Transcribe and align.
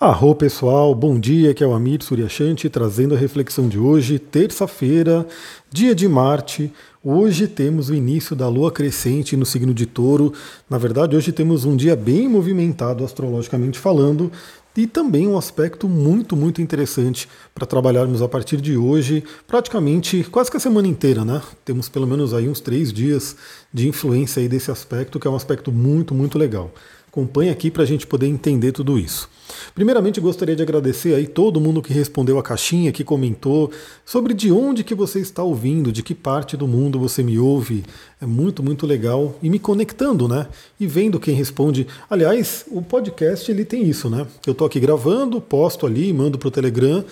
Arro 0.00 0.32
pessoal, 0.32 0.94
bom 0.94 1.18
dia, 1.18 1.50
aqui 1.50 1.64
é 1.64 1.66
o 1.66 1.74
Amir 1.74 2.04
Suryashanti 2.04 2.68
trazendo 2.68 3.16
a 3.16 3.18
reflexão 3.18 3.68
de 3.68 3.80
hoje, 3.80 4.16
terça-feira, 4.16 5.26
dia 5.72 5.92
de 5.92 6.06
Marte. 6.06 6.72
Hoje 7.02 7.48
temos 7.48 7.88
o 7.88 7.94
início 7.96 8.36
da 8.36 8.48
lua 8.48 8.70
crescente 8.70 9.36
no 9.36 9.44
signo 9.44 9.74
de 9.74 9.86
Touro. 9.86 10.32
Na 10.70 10.78
verdade, 10.78 11.16
hoje 11.16 11.32
temos 11.32 11.64
um 11.64 11.74
dia 11.74 11.96
bem 11.96 12.28
movimentado 12.28 13.04
astrologicamente 13.04 13.76
falando 13.76 14.30
e 14.76 14.86
também 14.86 15.26
um 15.26 15.36
aspecto 15.36 15.88
muito, 15.88 16.36
muito 16.36 16.62
interessante 16.62 17.28
para 17.52 17.66
trabalharmos 17.66 18.22
a 18.22 18.28
partir 18.28 18.60
de 18.60 18.76
hoje, 18.76 19.24
praticamente 19.48 20.22
quase 20.30 20.48
que 20.48 20.56
a 20.56 20.60
semana 20.60 20.86
inteira, 20.86 21.24
né? 21.24 21.42
Temos 21.64 21.88
pelo 21.88 22.06
menos 22.06 22.32
aí 22.32 22.48
uns 22.48 22.60
três 22.60 22.92
dias 22.92 23.34
de 23.74 23.88
influência 23.88 24.40
aí 24.40 24.48
desse 24.48 24.70
aspecto, 24.70 25.18
que 25.18 25.26
é 25.26 25.30
um 25.30 25.34
aspecto 25.34 25.72
muito, 25.72 26.14
muito 26.14 26.38
legal. 26.38 26.70
Acompanhe 27.10 27.50
aqui 27.50 27.70
para 27.70 27.82
a 27.82 27.86
gente 27.86 28.06
poder 28.06 28.26
entender 28.26 28.72
tudo 28.72 28.98
isso. 28.98 29.28
Primeiramente, 29.74 30.20
gostaria 30.20 30.54
de 30.54 30.62
agradecer 30.62 31.14
aí 31.14 31.26
todo 31.26 31.60
mundo 31.60 31.80
que 31.80 31.92
respondeu 31.92 32.38
a 32.38 32.42
caixinha, 32.42 32.92
que 32.92 33.02
comentou 33.02 33.70
sobre 34.04 34.34
de 34.34 34.52
onde 34.52 34.84
que 34.84 34.94
você 34.94 35.20
está 35.20 35.42
ouvindo, 35.42 35.90
de 35.90 36.02
que 36.02 36.14
parte 36.14 36.56
do 36.56 36.68
mundo 36.68 36.98
você 36.98 37.22
me 37.22 37.38
ouve. 37.38 37.84
É 38.20 38.26
muito, 38.26 38.62
muito 38.62 38.86
legal. 38.86 39.36
E 39.42 39.48
me 39.48 39.58
conectando, 39.58 40.28
né? 40.28 40.48
E 40.78 40.86
vendo 40.86 41.18
quem 41.18 41.34
responde. 41.34 41.86
Aliás, 42.10 42.66
o 42.70 42.82
podcast 42.82 43.50
ele 43.50 43.64
tem 43.64 43.88
isso, 43.88 44.10
né? 44.10 44.26
Eu 44.46 44.52
estou 44.52 44.66
aqui 44.66 44.78
gravando, 44.78 45.40
posto 45.40 45.86
ali, 45.86 46.12
mando 46.12 46.38
para 46.38 46.48
o 46.48 46.50
Telegram. 46.50 47.04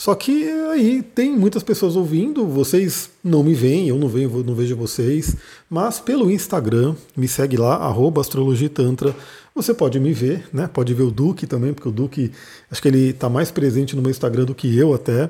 Só 0.00 0.14
que 0.14 0.48
aí 0.72 1.02
tem 1.02 1.36
muitas 1.36 1.62
pessoas 1.62 1.94
ouvindo, 1.94 2.46
vocês 2.46 3.10
não 3.22 3.42
me 3.42 3.52
veem, 3.52 3.90
eu 3.90 3.98
não, 3.98 4.08
vejo, 4.08 4.42
não 4.42 4.54
vejo 4.54 4.74
vocês, 4.74 5.36
mas 5.68 6.00
pelo 6.00 6.30
Instagram, 6.30 6.94
me 7.14 7.28
segue 7.28 7.58
lá, 7.58 7.74
arroba 7.74 8.22
astrologitantra, 8.22 9.14
você 9.54 9.74
pode 9.74 10.00
me 10.00 10.14
ver, 10.14 10.48
né? 10.54 10.70
Pode 10.72 10.94
ver 10.94 11.02
o 11.02 11.10
Duque 11.10 11.46
também, 11.46 11.74
porque 11.74 11.86
o 11.86 11.92
Duque, 11.92 12.32
acho 12.70 12.80
que 12.80 12.88
ele 12.88 13.10
está 13.10 13.28
mais 13.28 13.50
presente 13.50 13.94
no 13.94 14.00
meu 14.00 14.10
Instagram 14.10 14.46
do 14.46 14.54
que 14.54 14.74
eu 14.74 14.94
até. 14.94 15.28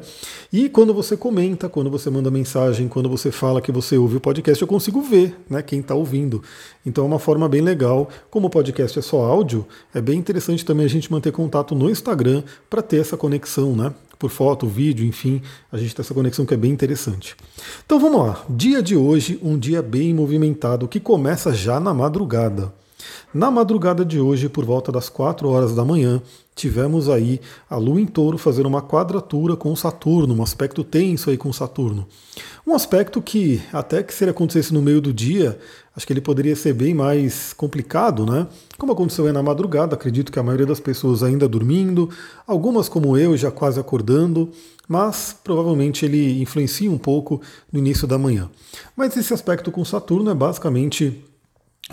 E 0.53 0.69
quando 0.69 0.95
você 0.95 1.17
comenta, 1.17 1.69
quando 1.69 1.91
você 1.91 2.09
manda 2.09 2.31
mensagem, 2.31 2.87
quando 2.87 3.09
você 3.09 3.33
fala 3.33 3.61
que 3.61 3.73
você 3.73 3.99
ouve 3.99 4.19
o 4.19 4.21
podcast, 4.21 4.63
eu 4.63 4.69
consigo 4.69 5.03
ver, 5.03 5.37
né? 5.51 5.63
Quem 5.63 5.81
está 5.81 5.97
ouvindo. 5.97 6.45
Então 6.87 7.03
é 7.03 7.07
uma 7.09 7.19
forma 7.19 7.49
bem 7.49 7.61
legal. 7.61 8.09
Como 8.31 8.47
o 8.47 8.51
podcast 8.51 8.97
é 8.97 9.03
só 9.03 9.25
áudio, 9.25 9.67
é 9.93 10.01
bem 10.01 10.17
interessante 10.17 10.65
também 10.65 10.87
a 10.87 10.89
gente 10.89 11.11
manter 11.11 11.33
contato 11.33 11.75
no 11.75 11.91
Instagram 11.91 12.45
para 12.69 12.83
ter 12.83 12.99
essa 12.99 13.17
conexão, 13.17 13.75
né? 13.75 13.93
Por 14.21 14.31
foto, 14.31 14.67
vídeo, 14.67 15.07
enfim, 15.07 15.41
a 15.73 15.79
gente 15.79 15.95
tem 15.95 16.03
essa 16.03 16.13
conexão 16.13 16.45
que 16.45 16.53
é 16.53 16.57
bem 16.57 16.71
interessante. 16.71 17.35
Então 17.87 17.99
vamos 17.99 18.21
lá, 18.21 18.45
dia 18.51 18.83
de 18.83 18.95
hoje, 18.95 19.41
um 19.43 19.59
dia 19.59 19.81
bem 19.81 20.13
movimentado 20.13 20.87
que 20.87 21.01
começa 21.01 21.55
já 21.55 21.81
na 21.81 21.95
madrugada. 21.95 22.71
Na 23.33 23.51
madrugada 23.51 24.05
de 24.05 24.21
hoje, 24.21 24.47
por 24.47 24.63
volta 24.63 24.93
das 24.93 25.09
4 25.09 25.49
horas 25.49 25.75
da 25.75 25.87
manhã, 25.87 26.21
tivemos 26.55 27.09
aí 27.09 27.41
a 27.69 27.77
Lua 27.77 27.99
em 27.99 28.07
Touro 28.07 28.37
fazendo 28.37 28.67
uma 28.67 28.83
quadratura 28.83 29.57
com 29.57 29.75
Saturno, 29.75 30.35
um 30.35 30.43
aspecto 30.43 30.85
tenso 30.85 31.31
aí 31.31 31.39
com 31.39 31.51
Saturno. 31.51 32.07
Um 32.67 32.75
aspecto 32.75 33.23
que, 33.23 33.63
até 33.73 34.03
que 34.03 34.13
se 34.13 34.25
ele 34.25 34.33
acontecesse 34.33 34.75
no 34.75 34.83
meio 34.83 35.01
do 35.01 35.15
dia, 35.15 35.59
acho 36.01 36.07
que 36.07 36.15
ele 36.15 36.21
poderia 36.23 36.57
ser 36.57 36.73
bem 36.73 36.95
mais 36.95 37.53
complicado, 37.53 38.25
né? 38.25 38.47
Como 38.79 38.91
aconteceu 38.91 39.27
aí 39.27 39.33
na 39.33 39.43
madrugada, 39.43 39.95
acredito 39.95 40.33
que 40.33 40.39
a 40.39 40.43
maioria 40.43 40.65
das 40.65 40.81
pessoas 40.81 41.23
ainda 41.23 41.47
dormindo, 41.47 42.09
algumas 42.47 42.89
como 42.89 43.19
eu 43.19 43.37
já 43.37 43.51
quase 43.51 43.79
acordando, 43.79 44.51
mas 44.89 45.37
provavelmente 45.45 46.07
ele 46.07 46.41
influencia 46.41 46.91
um 46.91 46.97
pouco 46.97 47.43
no 47.71 47.79
início 47.79 48.09
da 48.09 48.17
manhã. 48.17 48.49
Mas 48.97 49.15
esse 49.15 49.35
aspecto 49.35 49.71
com 49.71 49.85
Saturno 49.85 50.31
é 50.31 50.35
basicamente 50.35 51.23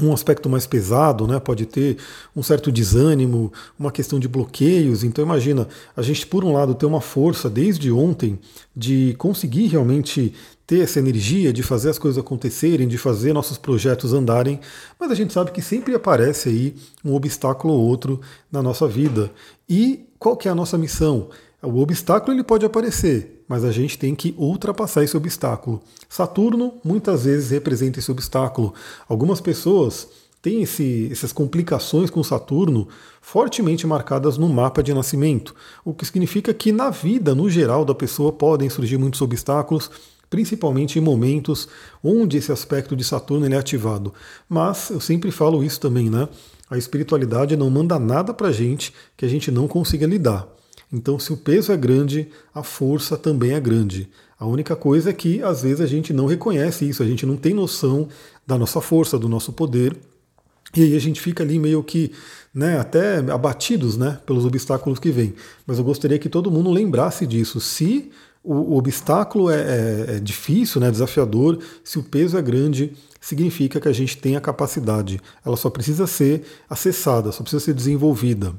um 0.01 0.13
aspecto 0.13 0.49
mais 0.49 0.67
pesado, 0.67 1.27
né? 1.27 1.39
Pode 1.39 1.65
ter 1.65 1.97
um 2.35 2.43
certo 2.43 2.71
desânimo, 2.71 3.51
uma 3.77 3.91
questão 3.91 4.19
de 4.19 4.27
bloqueios. 4.27 5.03
Então 5.03 5.23
imagina, 5.23 5.67
a 5.95 6.01
gente 6.01 6.25
por 6.25 6.43
um 6.43 6.53
lado 6.53 6.75
tem 6.75 6.87
uma 6.87 7.01
força 7.01 7.49
desde 7.49 7.91
ontem 7.91 8.39
de 8.75 9.15
conseguir 9.17 9.67
realmente 9.67 10.33
ter 10.67 10.81
essa 10.81 10.99
energia 10.99 11.53
de 11.53 11.63
fazer 11.63 11.89
as 11.89 11.97
coisas 11.97 12.19
acontecerem, 12.19 12.89
de 12.89 12.97
fazer 12.97 13.31
nossos 13.31 13.57
projetos 13.57 14.11
andarem, 14.11 14.59
mas 14.99 15.09
a 15.09 15.15
gente 15.15 15.31
sabe 15.31 15.51
que 15.51 15.61
sempre 15.61 15.95
aparece 15.95 16.49
aí 16.49 16.75
um 17.05 17.13
obstáculo 17.15 17.73
ou 17.73 17.79
outro 17.79 18.19
na 18.51 18.61
nossa 18.61 18.85
vida. 18.85 19.31
E 19.69 20.05
qual 20.19 20.35
que 20.35 20.49
é 20.49 20.51
a 20.51 20.55
nossa 20.55 20.77
missão? 20.77 21.29
O 21.63 21.79
obstáculo 21.79 22.35
ele 22.35 22.43
pode 22.43 22.65
aparecer, 22.65 23.36
mas 23.47 23.63
a 23.63 23.71
gente 23.71 23.97
tem 23.97 24.13
que 24.13 24.35
ultrapassar 24.37 25.03
esse 25.03 25.15
obstáculo. 25.15 25.81
Saturno 26.09 26.73
muitas 26.83 27.25
vezes 27.25 27.51
representa 27.51 27.99
esse 27.99 28.11
obstáculo. 28.11 28.73
Algumas 29.07 29.39
pessoas 29.39 30.07
têm 30.41 30.61
esse, 30.61 31.09
essas 31.11 31.31
complicações 31.31 32.09
com 32.09 32.23
Saturno 32.23 32.87
fortemente 33.21 33.87
marcadas 33.87 34.37
no 34.37 34.47
mapa 34.47 34.81
de 34.81 34.93
nascimento, 34.93 35.53
o 35.83 35.93
que 35.93 36.05
significa 36.05 36.53
que 36.53 36.71
na 36.71 36.89
vida, 36.89 37.35
no 37.35 37.49
geral, 37.49 37.83
da 37.83 37.95
pessoa 37.95 38.31
podem 38.31 38.69
surgir 38.69 38.97
muitos 38.97 39.21
obstáculos, 39.21 39.89
principalmente 40.29 40.99
em 40.99 41.01
momentos 41.01 41.67
onde 42.03 42.37
esse 42.37 42.51
aspecto 42.51 42.95
de 42.95 43.03
Saturno 43.03 43.45
é 43.53 43.57
ativado. 43.57 44.13
Mas 44.47 44.89
eu 44.89 44.99
sempre 44.99 45.31
falo 45.31 45.63
isso 45.63 45.79
também, 45.79 46.09
né? 46.09 46.27
A 46.69 46.77
espiritualidade 46.77 47.55
não 47.55 47.69
manda 47.69 47.97
nada 47.97 48.33
para 48.33 48.51
gente 48.51 48.93
que 49.15 49.25
a 49.25 49.29
gente 49.29 49.49
não 49.49 49.67
consiga 49.67 50.05
lidar. 50.05 50.47
Então, 50.91 51.19
se 51.19 51.33
o 51.33 51.37
peso 51.37 51.71
é 51.71 51.77
grande, 51.77 52.29
a 52.53 52.63
força 52.63 53.17
também 53.17 53.51
é 53.51 53.59
grande. 53.59 54.09
A 54.39 54.45
única 54.45 54.75
coisa 54.75 55.09
é 55.09 55.13
que 55.13 55.41
às 55.41 55.63
vezes 55.63 55.81
a 55.81 55.85
gente 55.87 56.13
não 56.13 56.25
reconhece 56.25 56.87
isso, 56.87 57.03
a 57.03 57.05
gente 57.05 57.25
não 57.25 57.35
tem 57.35 57.53
noção 57.53 58.07
da 58.45 58.57
nossa 58.57 58.79
força, 58.79 59.17
do 59.17 59.27
nosso 59.27 59.51
poder, 59.51 59.97
e 60.75 60.83
aí 60.83 60.95
a 60.95 60.99
gente 60.99 61.19
fica 61.19 61.43
ali 61.43 61.57
meio 61.57 61.83
que 61.83 62.11
né, 62.53 62.79
até 62.79 63.17
abatidos 63.31 63.97
né, 63.97 64.19
pelos 64.25 64.45
obstáculos 64.45 64.99
que 64.99 65.11
vêm. 65.11 65.33
Mas 65.65 65.77
eu 65.77 65.83
gostaria 65.83 66.19
que 66.19 66.29
todo 66.29 66.51
mundo 66.51 66.69
lembrasse 66.69 67.25
disso. 67.25 67.59
Se 67.59 68.11
o, 68.43 68.53
o 68.53 68.77
obstáculo 68.77 69.49
é, 69.49 69.55
é, 69.55 70.15
é 70.15 70.19
difícil, 70.19 70.79
né, 70.81 70.91
desafiador, 70.91 71.59
se 71.83 71.97
o 71.97 72.03
peso 72.03 72.37
é 72.37 72.41
grande, 72.41 72.93
significa 73.19 73.79
que 73.79 73.87
a 73.87 73.93
gente 73.93 74.17
tem 74.17 74.35
a 74.35 74.41
capacidade. 74.41 75.21
Ela 75.45 75.57
só 75.57 75.69
precisa 75.69 76.05
ser 76.05 76.43
acessada, 76.69 77.31
só 77.31 77.43
precisa 77.43 77.63
ser 77.63 77.73
desenvolvida. 77.73 78.53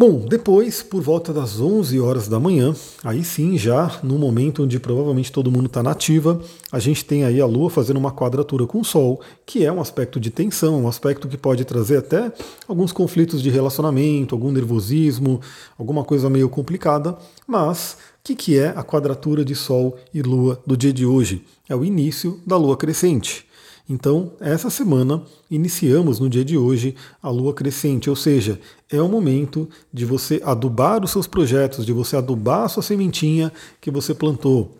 Bom, 0.00 0.20
depois, 0.20 0.80
por 0.80 1.02
volta 1.02 1.32
das 1.32 1.60
11 1.60 1.98
horas 1.98 2.28
da 2.28 2.38
manhã, 2.38 2.72
aí 3.02 3.24
sim, 3.24 3.58
já 3.58 3.98
no 4.00 4.16
momento 4.16 4.62
onde 4.62 4.78
provavelmente 4.78 5.32
todo 5.32 5.50
mundo 5.50 5.66
está 5.66 5.82
nativa, 5.82 6.40
a 6.70 6.78
gente 6.78 7.04
tem 7.04 7.24
aí 7.24 7.40
a 7.40 7.46
Lua 7.46 7.68
fazendo 7.68 7.96
uma 7.96 8.12
quadratura 8.12 8.64
com 8.64 8.78
o 8.78 8.84
Sol, 8.84 9.20
que 9.44 9.64
é 9.64 9.72
um 9.72 9.80
aspecto 9.80 10.20
de 10.20 10.30
tensão, 10.30 10.84
um 10.84 10.86
aspecto 10.86 11.26
que 11.26 11.36
pode 11.36 11.64
trazer 11.64 11.96
até 11.96 12.32
alguns 12.68 12.92
conflitos 12.92 13.42
de 13.42 13.50
relacionamento, 13.50 14.36
algum 14.36 14.52
nervosismo, 14.52 15.40
alguma 15.76 16.04
coisa 16.04 16.30
meio 16.30 16.48
complicada, 16.48 17.18
mas 17.44 17.94
o 17.94 18.22
que, 18.22 18.36
que 18.36 18.56
é 18.56 18.68
a 18.68 18.84
quadratura 18.84 19.44
de 19.44 19.56
Sol 19.56 19.98
e 20.14 20.22
Lua 20.22 20.62
do 20.64 20.76
dia 20.76 20.92
de 20.92 21.04
hoje? 21.04 21.44
É 21.68 21.74
o 21.74 21.84
início 21.84 22.38
da 22.46 22.56
Lua 22.56 22.76
crescente. 22.76 23.47
Então, 23.88 24.32
essa 24.38 24.68
semana, 24.68 25.22
iniciamos 25.50 26.20
no 26.20 26.28
dia 26.28 26.44
de 26.44 26.58
hoje 26.58 26.94
a 27.22 27.30
lua 27.30 27.54
crescente, 27.54 28.10
ou 28.10 28.16
seja, 28.16 28.60
é 28.90 29.00
o 29.00 29.08
momento 29.08 29.66
de 29.90 30.04
você 30.04 30.42
adubar 30.44 31.02
os 31.02 31.10
seus 31.10 31.26
projetos, 31.26 31.86
de 31.86 31.92
você 31.92 32.14
adubar 32.14 32.64
a 32.64 32.68
sua 32.68 32.82
sementinha 32.82 33.50
que 33.80 33.90
você 33.90 34.12
plantou, 34.12 34.76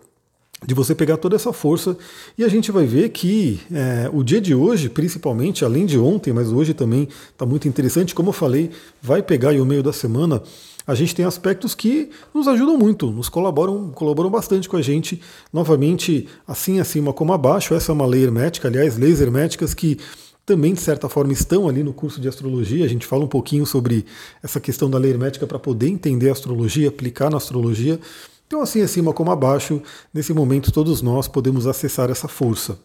de 0.67 0.75
você 0.75 0.95
pegar 0.95 1.17
toda 1.17 1.37
essa 1.37 1.55
força. 1.55 1.97
E 2.37 2.45
a 2.45 2.49
gente 2.49 2.71
vai 2.71 2.85
ver 2.85 3.09
que 3.09 3.61
é, 3.73 4.11
o 4.13 4.23
dia 4.23 4.43
de 4.43 4.55
hoje, 4.55 4.91
principalmente, 4.91 5.65
além 5.65 5.87
de 5.87 5.99
ontem, 5.99 6.31
mas 6.31 6.53
hoje 6.53 6.75
também 6.75 7.09
está 7.31 7.47
muito 7.47 7.67
interessante, 7.67 8.15
como 8.15 8.29
eu 8.29 8.35
falei, 8.35 8.71
vai 9.01 9.23
pegar 9.23 9.51
aí 9.51 9.61
o 9.61 9.65
meio 9.65 9.83
da 9.83 9.93
semana 9.93 10.43
a 10.89 10.95
gente 10.95 11.15
tem 11.15 11.27
aspectos 11.27 11.75
que 11.75 12.09
nos 12.35 12.49
ajudam 12.49 12.79
muito, 12.79 13.11
nos 13.13 13.29
colaboram, 13.29 13.91
colaboram 13.91 14.31
bastante 14.31 14.67
com 14.67 14.79
a 14.79 14.81
gente. 14.81 15.21
Novamente, 15.53 16.27
assim 16.47 16.81
acima 16.81 17.13
como 17.13 17.35
abaixo, 17.35 17.75
essa 17.75 17.93
é 17.93 17.95
uma 17.95 18.07
lei 18.07 18.25
hermética, 18.25 18.69
aliás, 18.69 18.97
leis 18.97 19.21
herméticas 19.21 19.75
que 19.75 19.99
também, 20.47 20.73
de 20.73 20.81
certa 20.81 21.07
forma, 21.07 21.31
estão 21.31 21.69
ali 21.69 21.83
no 21.83 21.93
curso 21.93 22.19
de 22.19 22.27
astrologia. 22.27 22.87
A 22.87 22.89
gente 22.89 23.05
fala 23.05 23.23
um 23.23 23.29
pouquinho 23.29 23.67
sobre 23.67 24.07
essa 24.43 24.59
questão 24.59 24.89
da 24.89 24.97
lei 24.97 25.11
hermética 25.11 25.47
para 25.47 25.59
poder 25.59 25.89
entender 25.89 26.31
a 26.31 26.33
astrologia, 26.33 26.89
aplicar 26.89 27.31
na 27.31 27.37
astrologia. 27.37 28.01
Então, 28.47 28.63
assim 28.63 28.81
acima 28.81 29.13
como 29.13 29.31
abaixo, 29.31 29.83
nesse 30.13 30.33
momento 30.33 30.73
todos 30.73 31.03
nós 31.03 31.29
podemos 31.29 31.67
acessar 31.67 32.11
essa 32.11 32.29
força. 32.29 32.79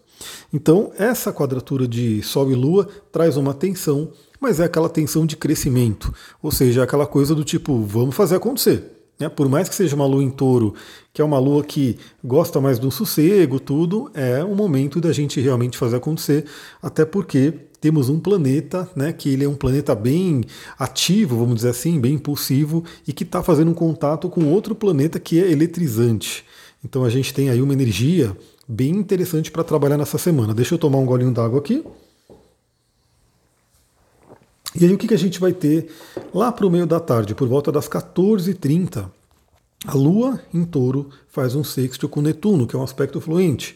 Então, 0.52 0.92
essa 0.98 1.32
quadratura 1.32 1.88
de 1.88 2.22
Sol 2.22 2.52
e 2.52 2.56
Lua 2.56 2.86
traz 3.14 3.38
uma 3.38 3.54
tensão 3.54 4.12
mas 4.44 4.60
é 4.60 4.66
aquela 4.66 4.90
tensão 4.90 5.26
de 5.26 5.38
crescimento, 5.38 6.14
ou 6.42 6.52
seja, 6.52 6.84
aquela 6.84 7.08
coisa 7.08 7.34
do 7.34 7.46
tipo, 7.46 7.82
vamos 7.82 8.14
fazer 8.14 8.36
acontecer. 8.36 8.84
Né? 9.18 9.30
Por 9.30 9.48
mais 9.48 9.70
que 9.70 9.76
seja 9.76 9.96
uma 9.96 10.06
lua 10.06 10.22
em 10.22 10.30
touro, 10.30 10.74
que 11.14 11.22
é 11.22 11.26
uma 11.26 11.40
lua 11.40 11.64
que 11.64 11.98
gosta 12.22 12.60
mais 12.60 12.78
do 12.78 12.92
sossego, 12.92 13.58
tudo, 13.58 14.12
é 14.14 14.44
o 14.44 14.54
momento 14.54 15.00
da 15.00 15.14
gente 15.14 15.40
realmente 15.40 15.78
fazer 15.78 15.96
acontecer, 15.96 16.44
até 16.82 17.06
porque 17.06 17.54
temos 17.80 18.10
um 18.10 18.20
planeta, 18.20 18.90
né, 18.98 19.14
que 19.14 19.30
ele 19.30 19.46
é 19.46 19.48
um 19.48 19.56
planeta 19.56 19.96
bem 19.96 20.44
ativo, 20.78 21.38
vamos 21.38 21.56
dizer 21.56 21.70
assim, 21.70 21.98
bem 21.98 22.16
impulsivo, 22.16 22.84
e 23.08 23.14
que 23.14 23.24
está 23.24 23.42
fazendo 23.42 23.72
um 23.72 23.74
contato 23.74 24.28
com 24.28 24.52
outro 24.52 24.76
planeta 24.76 25.22
que 25.22 25.42
é 25.42 25.50
eletrizante. 25.50 26.44
Então 26.84 27.06
a 27.06 27.10
gente 27.10 27.34
tem 27.34 27.50
aí 27.50 27.62
uma 27.62 27.72
energia 27.72 28.36
bem 28.68 28.92
interessante 28.92 29.50
para 29.50 29.64
trabalhar 29.64 29.98
nessa 29.98 30.18
semana. 30.18 30.54
Deixa 30.54 30.74
eu 30.74 30.80
tomar 30.80 30.98
um 30.98 31.06
golinho 31.06 31.32
d'água 31.32 31.60
aqui. 31.60 31.82
E 34.76 34.86
aí 34.86 34.94
o 34.94 34.98
que, 34.98 35.08
que 35.08 35.14
a 35.14 35.20
gente 35.20 35.40
vai 35.40 35.54
ter 35.54 35.90
lá 36.34 36.52
para 36.52 36.66
o 36.66 36.70
meio 36.70 36.88
da 36.88 37.00
tarde, 37.00 37.36
por 37.36 37.48
volta 37.48 37.72
das 37.72 37.88
14h30? 37.88 39.10
A 39.86 39.94
Lua 39.96 40.40
em 40.54 40.64
touro 40.64 41.10
faz 41.28 41.56
um 41.56 41.64
sexto 41.64 42.08
com 42.08 42.22
Netuno, 42.22 42.66
que 42.66 42.76
é 42.76 42.80
um 42.80 42.84
aspecto 42.84 43.20
fluente. 43.20 43.76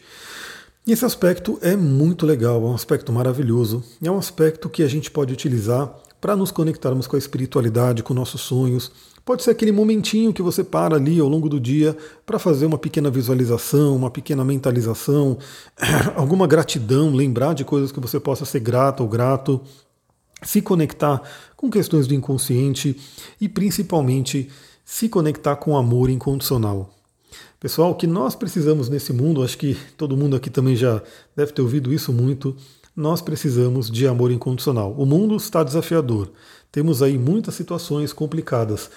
E 0.86 0.92
esse 0.92 1.04
aspecto 1.04 1.58
é 1.60 1.76
muito 1.76 2.24
legal, 2.24 2.62
é 2.62 2.66
um 2.66 2.74
aspecto 2.74 3.12
maravilhoso, 3.12 3.84
é 4.02 4.10
um 4.10 4.16
aspecto 4.16 4.70
que 4.70 4.82
a 4.82 4.88
gente 4.88 5.10
pode 5.10 5.32
utilizar 5.32 5.94
para 6.18 6.34
nos 6.34 6.50
conectarmos 6.50 7.06
com 7.06 7.14
a 7.14 7.18
espiritualidade, 7.18 8.02
com 8.02 8.14
nossos 8.14 8.40
sonhos. 8.40 8.90
Pode 9.24 9.42
ser 9.42 9.50
aquele 9.50 9.70
momentinho 9.70 10.32
que 10.32 10.40
você 10.40 10.64
para 10.64 10.96
ali 10.96 11.20
ao 11.20 11.28
longo 11.28 11.48
do 11.48 11.60
dia 11.60 11.94
para 12.24 12.38
fazer 12.38 12.64
uma 12.64 12.78
pequena 12.78 13.10
visualização, 13.10 13.94
uma 13.94 14.10
pequena 14.10 14.42
mentalização, 14.42 15.36
alguma 16.16 16.46
gratidão, 16.46 17.14
lembrar 17.14 17.52
de 17.52 17.64
coisas 17.64 17.92
que 17.92 18.00
você 18.00 18.18
possa 18.18 18.46
ser 18.46 18.60
grato 18.60 19.02
ou 19.02 19.08
grato, 19.08 19.60
se 20.42 20.62
conectar 20.62 21.22
com 21.56 21.70
questões 21.70 22.06
do 22.06 22.14
inconsciente 22.14 22.98
e 23.40 23.48
principalmente 23.48 24.48
se 24.84 25.08
conectar 25.08 25.56
com 25.56 25.76
amor 25.76 26.08
incondicional. 26.08 26.94
Pessoal, 27.60 27.90
o 27.90 27.94
que 27.94 28.06
nós 28.06 28.34
precisamos 28.34 28.88
nesse 28.88 29.12
mundo, 29.12 29.42
acho 29.42 29.58
que 29.58 29.76
todo 29.96 30.16
mundo 30.16 30.36
aqui 30.36 30.48
também 30.48 30.76
já 30.76 31.02
deve 31.36 31.52
ter 31.52 31.60
ouvido 31.60 31.92
isso 31.92 32.12
muito, 32.12 32.56
nós 32.94 33.20
precisamos 33.20 33.90
de 33.90 34.06
amor 34.06 34.30
incondicional. 34.30 34.94
O 34.96 35.04
mundo 35.04 35.36
está 35.36 35.62
desafiador. 35.62 36.30
Temos 36.70 37.02
aí 37.02 37.18
muitas 37.18 37.54
situações 37.54 38.12
complicadas. 38.12 38.90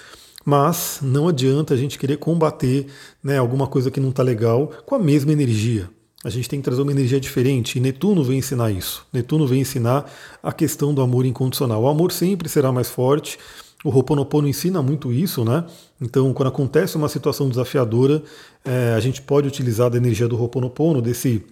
Mas 0.44 1.00
não 1.02 1.28
adianta 1.28 1.74
a 1.74 1.78
gente 1.78 2.00
querer 2.00 2.18
combater 2.18 2.88
né, 3.24 3.38
alguma 3.38 3.68
coisa 3.68 3.92
que 3.92 4.00
não 4.00 4.10
está 4.10 4.24
legal 4.24 4.72
com 4.86 4.96
a 4.96 5.00
mesma 5.00 5.32
energia. 5.32 5.90
A 6.24 6.30
gente 6.30 6.48
tem 6.48 6.60
que 6.60 6.66
trazer 6.66 6.82
uma 6.82 6.92
energia 6.92 7.20
diferente. 7.20 7.78
E 7.78 7.82
Netuno 7.82 8.24
vem 8.24 8.38
ensinar 8.38 8.72
isso. 8.72 9.06
Netuno 9.12 9.48
vem 9.48 9.62
ensinar 9.62 10.10
a 10.42 10.54
questão 10.54 10.94
do 10.94 11.02
amor 11.02 11.26
incondicional. 11.26 11.82
O 11.82 11.88
amor 11.88 12.12
sempre 12.12 12.48
será 12.48 12.72
mais 12.72 12.90
forte. 12.90 13.40
O 13.84 13.90
Ho'oponopono 13.90 14.48
ensina 14.48 14.82
muito 14.84 15.12
isso, 15.12 15.44
né? 15.44 15.66
Então, 16.00 16.32
quando 16.34 16.50
acontece 16.50 16.96
uma 16.96 17.10
situação 17.10 17.50
desafiadora, 17.50 18.22
é, 18.64 18.94
a 18.96 19.00
gente 19.00 19.22
pode 19.24 19.48
utilizar 19.48 19.90
da 19.90 19.98
energia 19.98 20.28
do 20.28 20.40
Ho'oponopono, 20.40 21.02
desse 21.02 21.44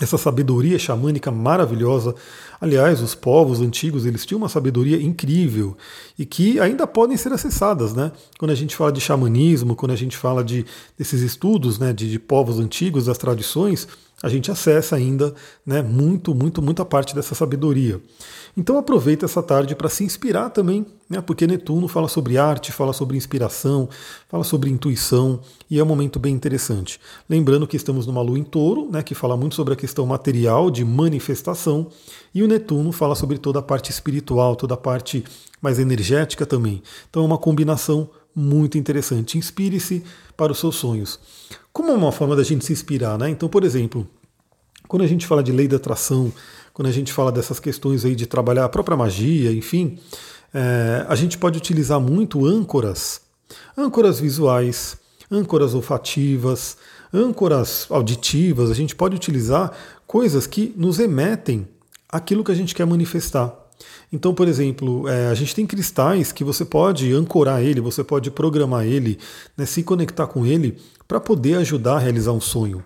essa 0.00 0.16
sabedoria 0.16 0.78
xamânica 0.78 1.30
maravilhosa. 1.30 2.14
Aliás, 2.60 3.00
os 3.00 3.14
povos 3.14 3.60
antigos 3.60 4.06
eles 4.06 4.24
tinham 4.24 4.38
uma 4.38 4.48
sabedoria 4.48 5.00
incrível 5.00 5.76
e 6.18 6.24
que 6.24 6.58
ainda 6.58 6.86
podem 6.86 7.16
ser 7.16 7.32
acessadas, 7.32 7.92
né? 7.94 8.10
Quando 8.38 8.52
a 8.52 8.54
gente 8.54 8.74
fala 8.74 8.90
de 8.90 9.00
xamanismo, 9.00 9.76
quando 9.76 9.92
a 9.92 9.96
gente 9.96 10.16
fala 10.16 10.42
de 10.42 10.64
desses 10.98 11.20
estudos, 11.20 11.78
né, 11.78 11.92
de, 11.92 12.10
de 12.10 12.18
povos 12.18 12.58
antigos, 12.58 13.06
das 13.06 13.18
tradições, 13.18 13.86
a 14.22 14.28
gente 14.28 14.50
acessa 14.50 14.94
ainda, 14.96 15.34
né, 15.66 15.82
muito, 15.82 16.34
muito, 16.34 16.62
muita 16.62 16.84
parte 16.84 17.14
dessa 17.14 17.34
sabedoria. 17.34 18.00
Então 18.56 18.76
aproveita 18.78 19.24
essa 19.24 19.42
tarde 19.42 19.74
para 19.74 19.88
se 19.88 20.04
inspirar 20.04 20.50
também, 20.50 20.86
né, 21.08 21.20
porque 21.20 21.46
Netuno 21.46 21.88
fala 21.88 22.06
sobre 22.06 22.38
arte, 22.38 22.70
fala 22.70 22.92
sobre 22.92 23.16
inspiração, 23.16 23.88
fala 24.28 24.44
sobre 24.44 24.70
intuição 24.70 25.40
e 25.70 25.78
é 25.78 25.82
um 25.82 25.86
momento 25.86 26.18
bem 26.18 26.34
interessante. 26.34 27.00
Lembrando 27.28 27.66
que 27.66 27.76
estamos 27.76 28.06
numa 28.06 28.20
lua 28.22 28.38
em 28.38 28.44
touro, 28.44 28.88
né, 28.90 29.02
que 29.02 29.14
fala 29.14 29.36
muito 29.36 29.54
sobre 29.54 29.72
a 29.72 29.76
questão 29.76 30.06
material, 30.06 30.70
de 30.70 30.84
manifestação, 30.84 31.88
e 32.34 32.42
o 32.42 32.48
Netuno 32.48 32.92
fala 32.92 33.14
sobre 33.14 33.38
toda 33.38 33.58
a 33.58 33.62
parte 33.62 33.90
espiritual, 33.90 34.54
toda 34.54 34.74
a 34.74 34.78
parte 34.78 35.24
mais 35.60 35.78
energética 35.78 36.44
também. 36.44 36.82
Então 37.08 37.22
é 37.22 37.26
uma 37.26 37.38
combinação 37.38 38.10
muito 38.34 38.78
interessante. 38.78 39.38
Inspire-se 39.38 40.02
para 40.36 40.52
os 40.52 40.58
seus 40.58 40.76
sonhos. 40.76 41.18
Como 41.72 41.90
é 41.90 41.94
uma 41.94 42.12
forma 42.12 42.36
da 42.36 42.42
gente 42.42 42.64
se 42.64 42.72
inspirar, 42.72 43.18
né? 43.18 43.28
Então, 43.30 43.48
por 43.48 43.64
exemplo, 43.64 44.06
quando 44.88 45.02
a 45.02 45.06
gente 45.06 45.26
fala 45.26 45.42
de 45.42 45.52
lei 45.52 45.66
da 45.68 45.76
atração, 45.76 46.32
quando 46.72 46.88
a 46.88 46.92
gente 46.92 47.12
fala 47.12 47.32
dessas 47.32 47.60
questões 47.60 48.04
aí 48.04 48.14
de 48.14 48.26
trabalhar 48.26 48.64
a 48.64 48.68
própria 48.68 48.96
magia, 48.96 49.52
enfim, 49.52 49.98
é, 50.52 51.04
a 51.08 51.14
gente 51.14 51.38
pode 51.38 51.58
utilizar 51.58 52.00
muito 52.00 52.44
âncoras, 52.46 53.22
âncoras 53.76 54.20
visuais, 54.20 54.96
âncoras 55.30 55.74
olfativas, 55.74 56.76
âncoras 57.12 57.86
auditivas, 57.90 58.70
a 58.70 58.74
gente 58.74 58.94
pode 58.94 59.16
utilizar 59.16 59.72
coisas 60.06 60.46
que 60.46 60.74
nos 60.76 60.98
emetem 60.98 61.66
aquilo 62.08 62.44
que 62.44 62.52
a 62.52 62.54
gente 62.54 62.74
quer 62.74 62.86
manifestar. 62.86 63.61
Então, 64.12 64.34
por 64.34 64.48
exemplo, 64.48 65.08
é, 65.08 65.28
a 65.28 65.34
gente 65.34 65.54
tem 65.54 65.66
cristais 65.66 66.32
que 66.32 66.44
você 66.44 66.64
pode 66.64 67.12
ancorar 67.12 67.62
ele, 67.62 67.80
você 67.80 68.04
pode 68.04 68.30
programar 68.30 68.84
ele, 68.84 69.18
né, 69.56 69.66
se 69.66 69.82
conectar 69.82 70.26
com 70.26 70.44
ele 70.44 70.76
para 71.08 71.20
poder 71.20 71.54
ajudar 71.54 71.96
a 71.96 71.98
realizar 71.98 72.32
um 72.32 72.40
sonho. 72.40 72.84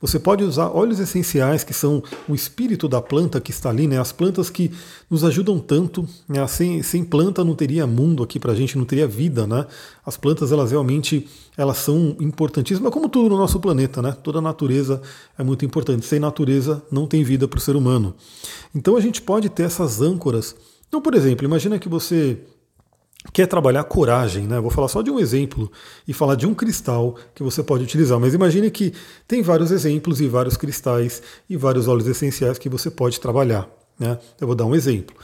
Você 0.00 0.18
pode 0.18 0.44
usar 0.44 0.68
óleos 0.68 1.00
essenciais, 1.00 1.64
que 1.64 1.72
são 1.72 2.02
o 2.28 2.34
espírito 2.34 2.88
da 2.88 3.00
planta 3.00 3.40
que 3.40 3.50
está 3.50 3.70
ali, 3.70 3.86
né? 3.86 3.98
as 3.98 4.12
plantas 4.12 4.50
que 4.50 4.70
nos 5.10 5.24
ajudam 5.24 5.58
tanto. 5.58 6.06
Né? 6.28 6.46
Sem, 6.46 6.82
sem 6.82 7.02
planta 7.02 7.42
não 7.42 7.54
teria 7.54 7.86
mundo 7.86 8.22
aqui 8.22 8.38
para 8.38 8.52
a 8.52 8.54
gente, 8.54 8.78
não 8.78 8.84
teria 8.84 9.06
vida. 9.06 9.46
Né? 9.46 9.66
As 10.04 10.16
plantas, 10.16 10.52
elas 10.52 10.70
realmente 10.70 11.28
elas 11.56 11.78
são 11.78 12.16
importantíssimas, 12.20 12.92
como 12.92 13.08
tudo 13.08 13.30
no 13.30 13.38
nosso 13.38 13.58
planeta. 13.58 14.02
Né? 14.02 14.16
Toda 14.22 14.38
a 14.38 14.42
natureza 14.42 15.00
é 15.38 15.42
muito 15.42 15.64
importante. 15.64 16.06
Sem 16.06 16.20
natureza 16.20 16.82
não 16.90 17.06
tem 17.06 17.24
vida 17.24 17.48
para 17.48 17.58
o 17.58 17.60
ser 17.60 17.74
humano. 17.74 18.14
Então 18.74 18.96
a 18.96 19.00
gente 19.00 19.22
pode 19.22 19.48
ter 19.48 19.64
essas 19.64 20.00
âncoras. 20.00 20.54
Então, 20.88 21.00
por 21.00 21.14
exemplo, 21.14 21.44
imagina 21.44 21.78
que 21.78 21.88
você 21.88 22.38
quer 23.32 23.46
trabalhar 23.46 23.84
coragem, 23.84 24.46
né? 24.46 24.60
Vou 24.60 24.70
falar 24.70 24.88
só 24.88 25.02
de 25.02 25.10
um 25.10 25.18
exemplo 25.18 25.70
e 26.06 26.12
falar 26.12 26.34
de 26.34 26.46
um 26.46 26.54
cristal 26.54 27.16
que 27.34 27.42
você 27.42 27.62
pode 27.62 27.84
utilizar. 27.84 28.18
Mas 28.18 28.34
imagine 28.34 28.70
que 28.70 28.92
tem 29.26 29.42
vários 29.42 29.70
exemplos 29.70 30.20
e 30.20 30.28
vários 30.28 30.56
cristais 30.56 31.22
e 31.48 31.56
vários 31.56 31.88
óleos 31.88 32.06
essenciais 32.06 32.58
que 32.58 32.68
você 32.68 32.90
pode 32.90 33.20
trabalhar. 33.20 33.68
Né? 33.98 34.18
Eu 34.40 34.46
vou 34.46 34.54
dar 34.54 34.66
um 34.66 34.74
exemplo. 34.74 35.16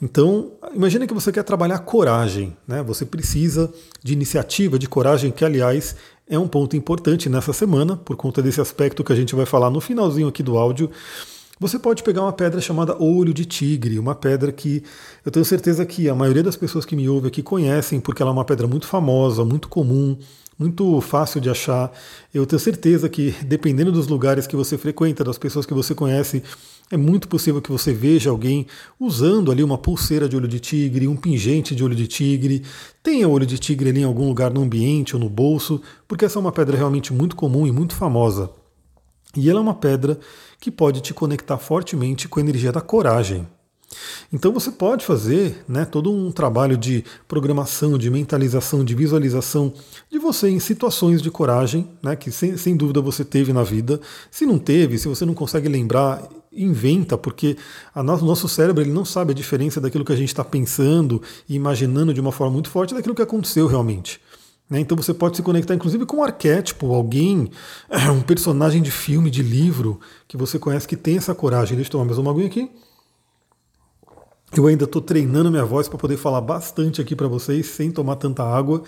Então, 0.00 0.52
imagine 0.74 1.06
que 1.06 1.14
você 1.14 1.32
quer 1.32 1.42
trabalhar 1.42 1.80
coragem, 1.80 2.56
né? 2.66 2.82
Você 2.84 3.04
precisa 3.04 3.72
de 4.02 4.12
iniciativa, 4.12 4.78
de 4.78 4.88
coragem, 4.88 5.30
que 5.30 5.44
aliás 5.44 5.96
é 6.28 6.38
um 6.38 6.46
ponto 6.46 6.76
importante 6.76 7.28
nessa 7.28 7.52
semana, 7.52 7.96
por 7.96 8.16
conta 8.16 8.40
desse 8.40 8.60
aspecto 8.60 9.02
que 9.02 9.12
a 9.12 9.16
gente 9.16 9.34
vai 9.34 9.44
falar 9.44 9.68
no 9.68 9.80
finalzinho 9.80 10.28
aqui 10.28 10.44
do 10.44 10.56
áudio. 10.56 10.88
Você 11.60 11.78
pode 11.78 12.02
pegar 12.02 12.22
uma 12.22 12.32
pedra 12.32 12.58
chamada 12.58 12.96
olho 12.96 13.34
de 13.34 13.44
tigre, 13.44 13.98
uma 13.98 14.14
pedra 14.14 14.50
que 14.50 14.82
eu 15.22 15.30
tenho 15.30 15.44
certeza 15.44 15.84
que 15.84 16.08
a 16.08 16.14
maioria 16.14 16.42
das 16.42 16.56
pessoas 16.56 16.86
que 16.86 16.96
me 16.96 17.06
ouvem 17.06 17.28
aqui 17.28 17.42
conhecem, 17.42 18.00
porque 18.00 18.22
ela 18.22 18.30
é 18.30 18.32
uma 18.32 18.46
pedra 18.46 18.66
muito 18.66 18.86
famosa, 18.86 19.44
muito 19.44 19.68
comum, 19.68 20.16
muito 20.58 20.98
fácil 21.02 21.38
de 21.38 21.50
achar. 21.50 21.92
Eu 22.32 22.46
tenho 22.46 22.58
certeza 22.58 23.10
que, 23.10 23.34
dependendo 23.44 23.92
dos 23.92 24.06
lugares 24.06 24.46
que 24.46 24.56
você 24.56 24.78
frequenta, 24.78 25.22
das 25.22 25.36
pessoas 25.36 25.66
que 25.66 25.74
você 25.74 25.94
conhece, 25.94 26.42
é 26.90 26.96
muito 26.96 27.28
possível 27.28 27.60
que 27.60 27.70
você 27.70 27.92
veja 27.92 28.30
alguém 28.30 28.66
usando 28.98 29.52
ali 29.52 29.62
uma 29.62 29.76
pulseira 29.76 30.26
de 30.26 30.38
olho 30.38 30.48
de 30.48 30.60
tigre, 30.60 31.06
um 31.06 31.16
pingente 31.16 31.74
de 31.74 31.84
olho 31.84 31.94
de 31.94 32.06
tigre, 32.06 32.62
tenha 33.02 33.28
olho 33.28 33.44
de 33.44 33.58
tigre 33.58 33.90
ali 33.90 34.00
em 34.00 34.04
algum 34.04 34.26
lugar 34.26 34.50
no 34.50 34.62
ambiente 34.62 35.14
ou 35.14 35.20
no 35.20 35.28
bolso, 35.28 35.82
porque 36.08 36.24
essa 36.24 36.38
é 36.38 36.40
uma 36.40 36.52
pedra 36.52 36.78
realmente 36.78 37.12
muito 37.12 37.36
comum 37.36 37.66
e 37.66 37.70
muito 37.70 37.94
famosa. 37.94 38.50
E 39.36 39.48
ela 39.48 39.60
é 39.60 39.62
uma 39.62 39.74
pedra 39.74 40.18
que 40.58 40.70
pode 40.70 41.00
te 41.00 41.14
conectar 41.14 41.58
fortemente 41.58 42.28
com 42.28 42.40
a 42.40 42.42
energia 42.42 42.72
da 42.72 42.80
coragem. 42.80 43.46
Então 44.32 44.52
você 44.52 44.70
pode 44.70 45.04
fazer 45.04 45.64
né, 45.68 45.84
todo 45.84 46.12
um 46.12 46.30
trabalho 46.30 46.76
de 46.76 47.04
programação, 47.26 47.98
de 47.98 48.08
mentalização, 48.08 48.84
de 48.84 48.94
visualização 48.94 49.72
de 50.10 50.18
você 50.18 50.48
em 50.48 50.60
situações 50.60 51.20
de 51.20 51.30
coragem, 51.30 51.88
né, 52.02 52.14
que 52.14 52.30
sem, 52.30 52.56
sem 52.56 52.76
dúvida 52.76 53.00
você 53.00 53.24
teve 53.24 53.52
na 53.52 53.64
vida. 53.64 54.00
Se 54.30 54.46
não 54.46 54.58
teve, 54.58 54.98
se 54.98 55.08
você 55.08 55.24
não 55.24 55.34
consegue 55.34 55.68
lembrar, 55.68 56.28
inventa, 56.52 57.18
porque 57.18 57.56
o 57.94 58.02
no, 58.02 58.16
nosso 58.18 58.48
cérebro 58.48 58.82
ele 58.82 58.92
não 58.92 59.04
sabe 59.04 59.32
a 59.32 59.34
diferença 59.34 59.80
daquilo 59.80 60.04
que 60.04 60.12
a 60.12 60.16
gente 60.16 60.28
está 60.28 60.44
pensando 60.44 61.22
e 61.48 61.54
imaginando 61.54 62.14
de 62.14 62.20
uma 62.20 62.32
forma 62.32 62.52
muito 62.52 62.70
forte 62.70 62.94
daquilo 62.94 63.14
que 63.14 63.22
aconteceu 63.22 63.66
realmente. 63.66 64.20
Né? 64.70 64.78
Então 64.78 64.96
você 64.96 65.12
pode 65.12 65.36
se 65.36 65.42
conectar 65.42 65.74
inclusive 65.74 66.06
com 66.06 66.18
um 66.18 66.22
arquétipo, 66.22 66.94
alguém, 66.94 67.50
um 68.16 68.22
personagem 68.22 68.80
de 68.80 68.92
filme, 68.92 69.28
de 69.28 69.42
livro, 69.42 69.98
que 70.28 70.36
você 70.36 70.58
conhece 70.58 70.86
que 70.86 70.96
tem 70.96 71.16
essa 71.16 71.34
coragem. 71.34 71.74
Deixa 71.74 71.88
eu 71.88 71.92
tomar 71.92 72.04
mais 72.04 72.18
uma 72.18 72.30
aguinha 72.30 72.46
aqui. 72.46 72.70
Eu 74.56 74.66
ainda 74.66 74.84
estou 74.84 75.00
treinando 75.00 75.50
minha 75.50 75.64
voz 75.64 75.88
para 75.88 75.98
poder 75.98 76.16
falar 76.16 76.40
bastante 76.40 77.00
aqui 77.00 77.14
para 77.14 77.28
vocês, 77.28 77.66
sem 77.66 77.90
tomar 77.90 78.16
tanta 78.16 78.42
água. 78.42 78.82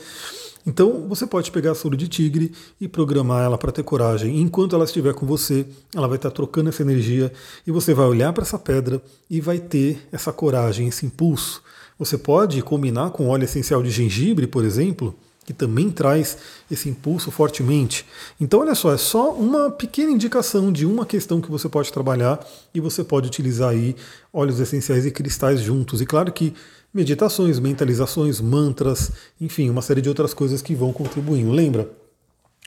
Então 0.66 1.08
você 1.08 1.24
pode 1.26 1.50
pegar 1.50 1.72
a 1.72 1.74
soro 1.74 1.96
de 1.96 2.08
tigre 2.08 2.52
e 2.80 2.88
programar 2.88 3.44
ela 3.44 3.58
para 3.58 3.72
ter 3.72 3.82
coragem. 3.82 4.40
Enquanto 4.40 4.74
ela 4.74 4.84
estiver 4.84 5.14
com 5.14 5.26
você, 5.26 5.66
ela 5.94 6.08
vai 6.08 6.16
estar 6.16 6.30
tá 6.30 6.34
trocando 6.34 6.68
essa 6.68 6.82
energia 6.82 7.32
e 7.66 7.70
você 7.70 7.94
vai 7.94 8.06
olhar 8.06 8.32
para 8.32 8.42
essa 8.42 8.58
pedra 8.58 9.00
e 9.30 9.40
vai 9.40 9.58
ter 9.58 10.00
essa 10.12 10.32
coragem, 10.32 10.88
esse 10.88 11.06
impulso. 11.06 11.62
Você 11.98 12.18
pode 12.18 12.60
combinar 12.62 13.10
com 13.10 13.28
óleo 13.28 13.44
essencial 13.44 13.82
de 13.82 13.90
gengibre, 13.90 14.46
por 14.46 14.64
exemplo, 14.64 15.14
que 15.44 15.52
também 15.52 15.90
traz 15.90 16.38
esse 16.70 16.88
impulso 16.88 17.30
fortemente. 17.30 18.06
Então, 18.40 18.60
olha 18.60 18.74
só, 18.74 18.92
é 18.92 18.96
só 18.96 19.32
uma 19.32 19.70
pequena 19.70 20.12
indicação 20.12 20.72
de 20.72 20.86
uma 20.86 21.04
questão 21.04 21.40
que 21.40 21.50
você 21.50 21.68
pode 21.68 21.92
trabalhar 21.92 22.44
e 22.72 22.80
você 22.80 23.02
pode 23.02 23.26
utilizar 23.26 23.70
aí 23.70 23.96
óleos 24.32 24.60
essenciais 24.60 25.04
e 25.04 25.10
cristais 25.10 25.60
juntos. 25.60 26.00
E 26.00 26.06
claro 26.06 26.32
que 26.32 26.54
meditações, 26.94 27.58
mentalizações, 27.58 28.40
mantras, 28.40 29.10
enfim, 29.40 29.68
uma 29.68 29.82
série 29.82 30.00
de 30.00 30.08
outras 30.08 30.32
coisas 30.32 30.62
que 30.62 30.74
vão 30.74 30.92
contribuindo. 30.92 31.50
Lembra? 31.50 31.90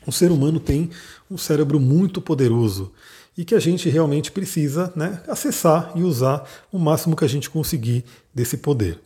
O 0.05 0.12
ser 0.12 0.32
humano 0.32 0.60
tem 0.60 0.89
um 1.32 1.38
cérebro 1.38 1.79
muito 1.79 2.22
poderoso 2.22 2.91
e 3.38 3.44
que 3.44 3.55
a 3.55 3.60
gente 3.60 3.89
realmente 3.89 4.32
precisa 4.32 4.91
né, 4.96 5.22
acessar 5.27 5.91
e 5.96 6.03
usar 6.03 6.48
o 6.72 6.77
máximo 6.77 7.15
que 7.15 7.25
a 7.25 7.27
gente 7.27 7.50
conseguir 7.50 8.05
desse 8.34 8.58
poder. 8.58 9.00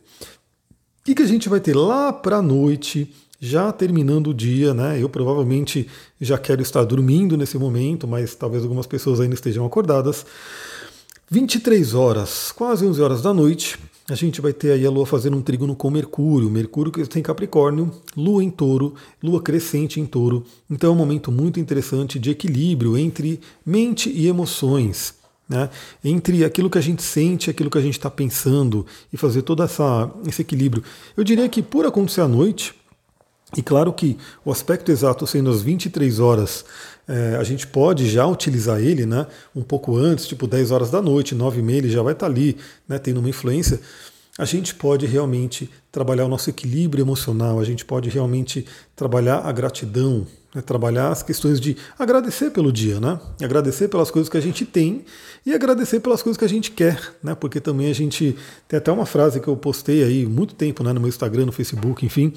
que, 1.04 1.14
que 1.14 1.22
a 1.22 1.26
gente 1.26 1.48
vai 1.48 1.60
ter 1.60 1.74
lá 1.74 2.12
para 2.12 2.36
a 2.36 2.42
noite? 2.42 3.12
Já 3.40 3.72
terminando 3.72 4.28
o 4.28 4.34
dia, 4.34 4.74
né? 4.74 5.02
Eu 5.02 5.08
provavelmente 5.08 5.88
já 6.20 6.36
quero 6.36 6.60
estar 6.60 6.84
dormindo 6.84 7.36
nesse 7.36 7.56
momento, 7.56 8.06
mas 8.06 8.34
talvez 8.34 8.62
algumas 8.62 8.86
pessoas 8.86 9.18
ainda 9.18 9.34
estejam 9.34 9.64
acordadas. 9.64 10.26
23 11.30 11.94
horas, 11.94 12.52
quase 12.52 12.84
11 12.84 13.00
horas 13.00 13.22
da 13.22 13.32
noite, 13.32 13.78
a 14.10 14.16
gente 14.16 14.40
vai 14.40 14.52
ter 14.52 14.72
aí 14.72 14.84
a 14.84 14.90
Lua 14.90 15.06
fazendo 15.06 15.36
um 15.36 15.42
trígono 15.42 15.76
com 15.76 15.88
Mercúrio. 15.88 16.50
Mercúrio 16.50 16.90
que 16.90 17.06
tem 17.06 17.22
Capricórnio, 17.22 17.92
Lua 18.16 18.42
em 18.42 18.50
Touro, 18.50 18.94
Lua 19.22 19.40
crescente 19.40 20.00
em 20.00 20.06
Touro. 20.06 20.44
Então 20.68 20.90
é 20.90 20.92
um 20.92 20.96
momento 20.96 21.30
muito 21.30 21.60
interessante 21.60 22.18
de 22.18 22.30
equilíbrio 22.30 22.98
entre 22.98 23.40
mente 23.64 24.10
e 24.10 24.26
emoções. 24.26 25.14
Né? 25.48 25.70
Entre 26.04 26.44
aquilo 26.44 26.68
que 26.68 26.78
a 26.78 26.80
gente 26.80 27.02
sente, 27.02 27.48
aquilo 27.48 27.70
que 27.70 27.78
a 27.78 27.80
gente 27.80 27.96
está 27.96 28.10
pensando 28.10 28.84
e 29.12 29.16
fazer 29.16 29.42
todo 29.42 29.62
essa, 29.62 30.10
esse 30.26 30.42
equilíbrio. 30.42 30.82
Eu 31.16 31.22
diria 31.22 31.48
que 31.48 31.62
por 31.62 31.86
acontecer 31.86 32.20
à 32.20 32.28
noite, 32.28 32.74
e 33.56 33.62
claro 33.62 33.92
que 33.92 34.16
o 34.44 34.52
aspecto 34.52 34.92
exato 34.92 35.26
sendo 35.26 35.50
as 35.50 35.62
23 35.62 36.20
horas, 36.20 36.64
é, 37.08 37.36
a 37.36 37.42
gente 37.42 37.66
pode 37.66 38.08
já 38.08 38.24
utilizar 38.26 38.80
ele 38.80 39.04
né, 39.04 39.26
um 39.54 39.62
pouco 39.62 39.96
antes, 39.96 40.26
tipo 40.26 40.46
10 40.46 40.70
horas 40.70 40.90
da 40.90 41.02
noite, 41.02 41.34
9 41.34 41.58
e 41.58 41.62
meia, 41.62 41.78
ele 41.78 41.90
já 41.90 42.02
vai 42.02 42.12
estar 42.12 42.26
tá 42.26 42.32
ali, 42.32 42.56
né, 42.88 42.98
tendo 42.98 43.18
uma 43.18 43.28
influência. 43.28 43.80
A 44.40 44.46
gente 44.46 44.74
pode 44.74 45.04
realmente 45.04 45.68
trabalhar 45.92 46.24
o 46.24 46.28
nosso 46.28 46.48
equilíbrio 46.48 47.02
emocional, 47.02 47.60
a 47.60 47.64
gente 47.64 47.84
pode 47.84 48.08
realmente 48.08 48.64
trabalhar 48.96 49.40
a 49.40 49.52
gratidão, 49.52 50.26
né, 50.54 50.62
trabalhar 50.62 51.10
as 51.10 51.22
questões 51.22 51.60
de 51.60 51.76
agradecer 51.98 52.50
pelo 52.50 52.72
dia, 52.72 52.98
né, 52.98 53.20
agradecer 53.42 53.88
pelas 53.88 54.10
coisas 54.10 54.30
que 54.30 54.38
a 54.38 54.40
gente 54.40 54.64
tem 54.64 55.04
e 55.44 55.52
agradecer 55.52 56.00
pelas 56.00 56.22
coisas 56.22 56.38
que 56.38 56.44
a 56.46 56.48
gente 56.48 56.70
quer, 56.70 56.98
né, 57.22 57.34
porque 57.34 57.60
também 57.60 57.90
a 57.90 57.94
gente 57.94 58.34
tem 58.66 58.78
até 58.78 58.90
uma 58.90 59.04
frase 59.04 59.40
que 59.40 59.48
eu 59.48 59.58
postei 59.58 60.02
aí 60.02 60.24
muito 60.24 60.54
tempo 60.54 60.82
né, 60.82 60.94
no 60.94 61.00
meu 61.00 61.10
Instagram, 61.10 61.44
no 61.44 61.52
Facebook, 61.52 62.06
enfim, 62.06 62.32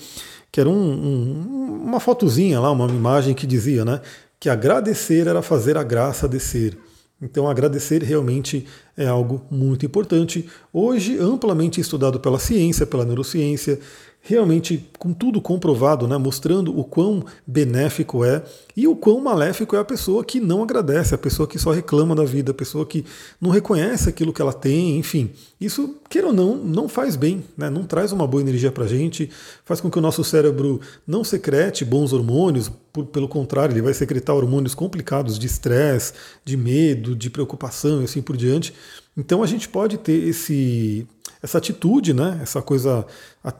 que 0.52 0.60
era 0.60 0.68
um, 0.68 0.74
um, 0.74 1.84
uma 1.86 2.02
fotozinha 2.02 2.60
lá, 2.60 2.70
uma 2.70 2.90
imagem 2.90 3.34
que 3.34 3.48
dizia, 3.48 3.86
né, 3.86 4.02
que 4.42 4.50
agradecer 4.50 5.26
era 5.26 5.42
fazer 5.42 5.78
a 5.78 5.84
graça 5.84 6.28
descer. 6.28 6.78
Então, 7.22 7.48
agradecer 7.48 8.04
realmente 8.04 8.68
é 8.98 9.08
algo 9.08 9.46
muito 9.50 9.86
importante. 9.86 10.50
Hoje, 10.72 11.18
amplamente 11.18 11.80
estudado 11.80 12.20
pela 12.20 12.38
ciência, 12.38 12.86
pela 12.86 13.06
neurociência, 13.06 13.80
realmente 14.26 14.90
com 14.98 15.12
tudo 15.12 15.42
comprovado, 15.42 16.08
né, 16.08 16.18
mostrando 16.18 16.78
o 16.80 16.82
quão 16.86 17.26
benéfico 17.46 18.24
é 18.24 18.42
e 18.76 18.88
o 18.88 18.96
quão 18.96 19.20
maléfico 19.20 19.76
é 19.76 19.80
a 19.80 19.84
pessoa 19.84 20.24
que 20.24 20.40
não 20.40 20.64
agradece, 20.64 21.14
a 21.14 21.18
pessoa 21.18 21.46
que 21.46 21.60
só 21.60 21.72
reclama 21.72 22.16
da 22.16 22.24
vida, 22.24 22.52
a 22.52 22.54
pessoa 22.56 22.86
que 22.86 23.04
não 23.40 23.50
reconhece 23.50 24.08
aquilo 24.08 24.32
que 24.32 24.42
ela 24.42 24.54
tem, 24.54 24.98
enfim. 24.98 25.30
Isso, 25.60 25.98
queira 26.10 26.28
ou 26.28 26.34
não, 26.34 26.56
não 26.56 26.88
faz 26.88 27.18
bem, 27.18 27.44
né, 27.58 27.70
não 27.70 27.84
traz 27.84 28.14
uma 28.14 28.26
boa 28.26 28.42
energia 28.42 28.72
para 28.72 28.88
gente, 28.88 29.30
faz 29.66 29.82
com 29.82 29.92
que 29.92 30.00
o 30.00 30.02
nosso 30.02 30.24
cérebro 30.24 30.80
não 31.06 31.22
secrete 31.26 31.84
bons 31.84 32.14
hormônios, 32.14 32.72
por, 32.94 33.06
pelo 33.08 33.28
contrário, 33.28 33.74
ele 33.74 33.82
vai 33.82 33.94
secretar 33.94 34.36
hormônios 34.36 34.74
complicados 34.74 35.38
de 35.38 35.48
estresse, 35.48 36.14
de 36.46 36.56
medo, 36.56 37.14
de 37.14 37.30
preocupação 37.30 38.02
e 38.02 38.06
assim 38.06 38.22
por 38.22 38.38
diante. 38.38 38.74
Então 39.16 39.44
a 39.44 39.48
gente 39.48 39.70
pode 39.70 39.98
ter 39.98 40.28
esse, 40.28 41.08
essa 41.42 41.58
atitude, 41.58 42.14
né, 42.14 42.40
essa 42.42 42.62
coisa, 42.62 43.06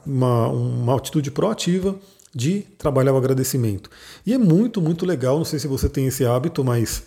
uma, 0.06 0.48
uma 0.48 0.98
atitude 0.98 1.30
proativa 1.32 1.96
de 2.34 2.62
trabalhar 2.78 3.14
o 3.14 3.18
agradecimento. 3.18 3.90
E 4.26 4.34
é 4.34 4.38
muito, 4.38 4.82
muito 4.82 5.06
legal, 5.06 5.38
não 5.38 5.46
sei 5.46 5.60
se 5.60 5.68
você 5.68 5.88
tem 5.88 6.08
esse 6.08 6.26
hábito, 6.26 6.64
mas 6.64 7.04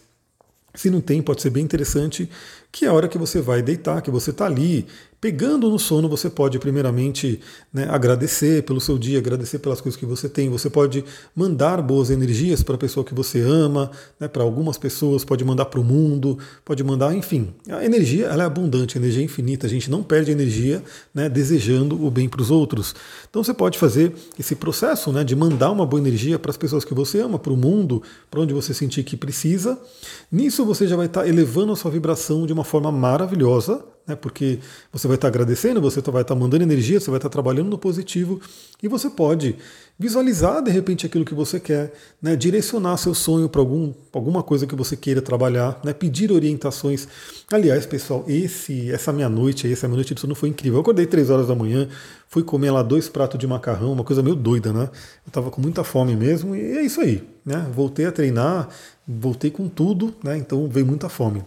se 0.77 0.91
não 0.91 1.01
tem, 1.01 1.23
pode 1.23 1.43
ser 1.43 1.51
bem 1.51 1.65
interessante, 1.65 2.31
que 2.71 2.85
é 2.85 2.89
a 2.89 2.93
hora 2.93 3.09
que 3.09 3.19
você 3.19 3.41
vai 3.41 3.63
deitar, 3.63 4.03
que 4.03 4.11
você 4.11 4.31
está 4.31 4.47
ali, 4.47 4.87
Pegando 5.19 5.71
no 5.71 5.79
sono, 5.79 6.09
você 6.09 6.29
pode, 6.29 6.59
primeiramente, 6.59 7.41
né, 7.73 7.89
agradecer 7.91 8.63
pelo 8.65 8.81
seu 8.81 8.99
dia, 8.99 9.19
agradecer 9.19 9.59
pelas 9.59 9.81
coisas 9.81 9.99
que 9.99 10.05
você 10.05 10.29
tem. 10.29 10.51
Você 10.51 10.69
pode 10.69 11.03
mandar 11.35 11.81
boas 11.81 12.11
energias 12.11 12.63
para 12.63 12.75
a 12.75 12.79
pessoa 12.79 13.03
que 13.03 13.15
você 13.15 13.41
ama, 13.41 13.91
né, 14.21 14.29
para 14.29 14.43
algumas 14.43 14.77
pessoas, 14.77 15.25
pode 15.25 15.43
mandar 15.43 15.67
para 15.67 15.81
o 15.81 15.85
mundo, 15.85 16.39
pode 16.63 16.85
mandar, 16.85 17.15
enfim. 17.15 17.55
A 17.67 17.83
energia 17.83 18.27
ela 18.27 18.43
é 18.43 18.47
abundante, 18.47 18.99
a 18.99 19.01
energia 19.01 19.23
é 19.23 19.25
infinita. 19.25 19.67
A 19.67 19.71
gente 19.71 19.91
não 19.91 20.03
perde 20.03 20.31
energia 20.31 20.83
né, 21.15 21.31
desejando 21.31 22.05
o 22.05 22.11
bem 22.11 22.29
para 22.29 22.43
os 22.43 22.51
outros. 22.51 22.95
Então 23.29 23.43
você 23.43 23.55
pode 23.55 23.79
fazer 23.79 24.13
esse 24.39 24.55
processo 24.55 25.11
né, 25.13 25.25
de 25.25 25.35
mandar 25.35 25.71
uma 25.71 25.87
boa 25.87 26.01
energia 26.01 26.39
para 26.39 26.51
as 26.51 26.59
pessoas 26.59 26.85
que 26.85 26.93
você 26.93 27.21
ama, 27.21 27.39
para 27.39 27.53
o 27.53 27.57
mundo, 27.57 28.03
para 28.31 28.41
onde 28.41 28.53
você 28.53 28.75
sentir 28.75 29.03
que 29.03 29.17
precisa. 29.17 29.79
Nisso 30.31 30.63
você 30.65 30.87
já 30.87 30.95
vai 30.95 31.07
estar 31.07 31.23
tá 31.23 31.29
elevando 31.29 31.73
a 31.73 31.77
sua 31.77 31.91
vibração 31.91 32.47
de 32.47 32.53
uma 32.53 32.65
forma 32.65 32.93
maravilhosa, 32.93 33.83
né, 34.07 34.15
porque 34.15 34.61
você 34.93 35.09
vai 35.09 35.17
estar 35.17 35.29
agradecendo, 35.29 35.81
você 35.81 36.01
vai 36.01 36.23
estar 36.23 36.35
mandando 36.35 36.63
energia, 36.63 37.01
você 37.01 37.11
vai 37.11 37.19
estar 37.19 37.29
trabalhando 37.29 37.69
no 37.69 37.79
positivo 37.79 38.41
e 38.83 38.89
você 38.89 39.11
pode 39.11 39.57
visualizar 39.99 40.63
de 40.63 40.71
repente 40.71 41.07
aquilo 41.07 41.25
que 41.25 41.35
você 41.35 41.59
quer, 41.59 41.93
né, 42.21 42.37
direcionar 42.37 42.97
seu 42.99 43.15
sonho 43.15 43.49
para 43.49 43.61
algum, 43.61 43.93
alguma 44.13 44.43
coisa 44.43 44.67
que 44.67 44.77
você 44.77 44.97
queira 44.97 45.23
trabalhar, 45.23 45.81
né, 45.83 45.93
pedir 45.93 46.31
orientações. 46.31 47.09
Aliás, 47.51 47.87
pessoal, 47.87 48.25
esse 48.29 48.91
essa 48.91 49.13
minha 49.13 49.29
noite, 49.29 49.71
essa 49.71 49.89
minha 49.89 49.97
noite 49.97 50.15
de 50.15 50.21
sono 50.21 50.35
foi 50.35 50.51
incrível. 50.51 50.77
Eu 50.77 50.83
acordei 50.83 51.07
três 51.07 51.31
horas 51.31 51.49
da 51.49 51.55
manhã, 51.55 51.89
fui 52.29 52.43
comer 52.43 52.71
lá 52.71 52.83
dois 52.83 53.09
pratos 53.09 53.39
de 53.39 53.47
macarrão, 53.47 53.93
uma 53.93 54.05
coisa 54.05 54.23
meio 54.23 54.37
doida, 54.37 54.73
né? 54.73 54.91
Eu 55.25 55.29
estava 55.29 55.51
com 55.51 55.61
muita 55.61 55.83
fome 55.83 56.15
mesmo 56.15 56.55
e 56.55 56.77
é 56.77 56.83
isso 56.83 57.01
aí, 57.01 57.25
né? 57.45 57.67
Voltei 57.73 58.05
a 58.05 58.13
treinar, 58.13 58.69
voltei 59.09 59.51
com 59.51 59.69
tudo, 59.69 60.15
né? 60.23 60.37
Então 60.37 60.69
veio 60.69 60.85
muita 60.85 61.09
fome. 61.09 61.43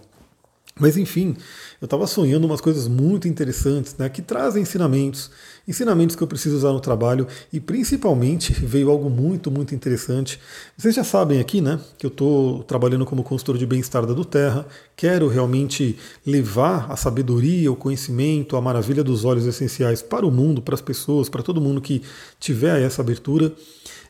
Mas 0.80 0.96
enfim, 0.96 1.36
eu 1.82 1.86
estava 1.86 2.08
sonhando 2.08 2.48
umas 2.48 2.62
coisas 2.62 2.88
muito 2.88 3.28
interessantes, 3.28 3.96
né, 3.98 4.08
que 4.08 4.22
trazem 4.22 4.64
ensinamentos, 4.64 5.30
ensinamentos 5.68 6.16
que 6.16 6.24
eu 6.24 6.28
preciso 6.28 6.56
usar 6.56 6.72
no 6.72 6.80
trabalho 6.80 7.28
e 7.52 7.60
principalmente 7.60 8.54
veio 8.66 8.90
algo 8.90 9.10
muito, 9.10 9.52
muito 9.52 9.76
interessante. 9.76 10.40
Vocês 10.78 10.96
já 10.96 11.04
sabem 11.04 11.40
aqui, 11.40 11.60
né, 11.60 11.80
que 11.98 12.06
eu 12.06 12.10
estou 12.10 12.64
trabalhando 12.64 13.06
como 13.06 13.24
consultor 13.24 13.58
de 13.58 13.66
bem-estar 13.66 14.06
da 14.06 14.14
do 14.14 14.24
Terra, 14.24 14.66
quero 14.96 15.28
realmente 15.28 15.98
levar 16.26 16.90
a 16.90 16.96
sabedoria, 16.96 17.72
o 17.72 17.76
conhecimento, 17.76 18.56
a 18.56 18.62
maravilha 18.62 19.04
dos 19.04 19.26
olhos 19.26 19.46
essenciais 19.46 20.02
para 20.02 20.26
o 20.26 20.32
mundo, 20.32 20.62
para 20.62 20.76
as 20.76 20.82
pessoas, 20.82 21.28
para 21.28 21.44
todo 21.44 21.60
mundo 21.60 21.82
que 21.82 22.02
tiver 22.40 22.82
essa 22.82 23.02
abertura. 23.02 23.54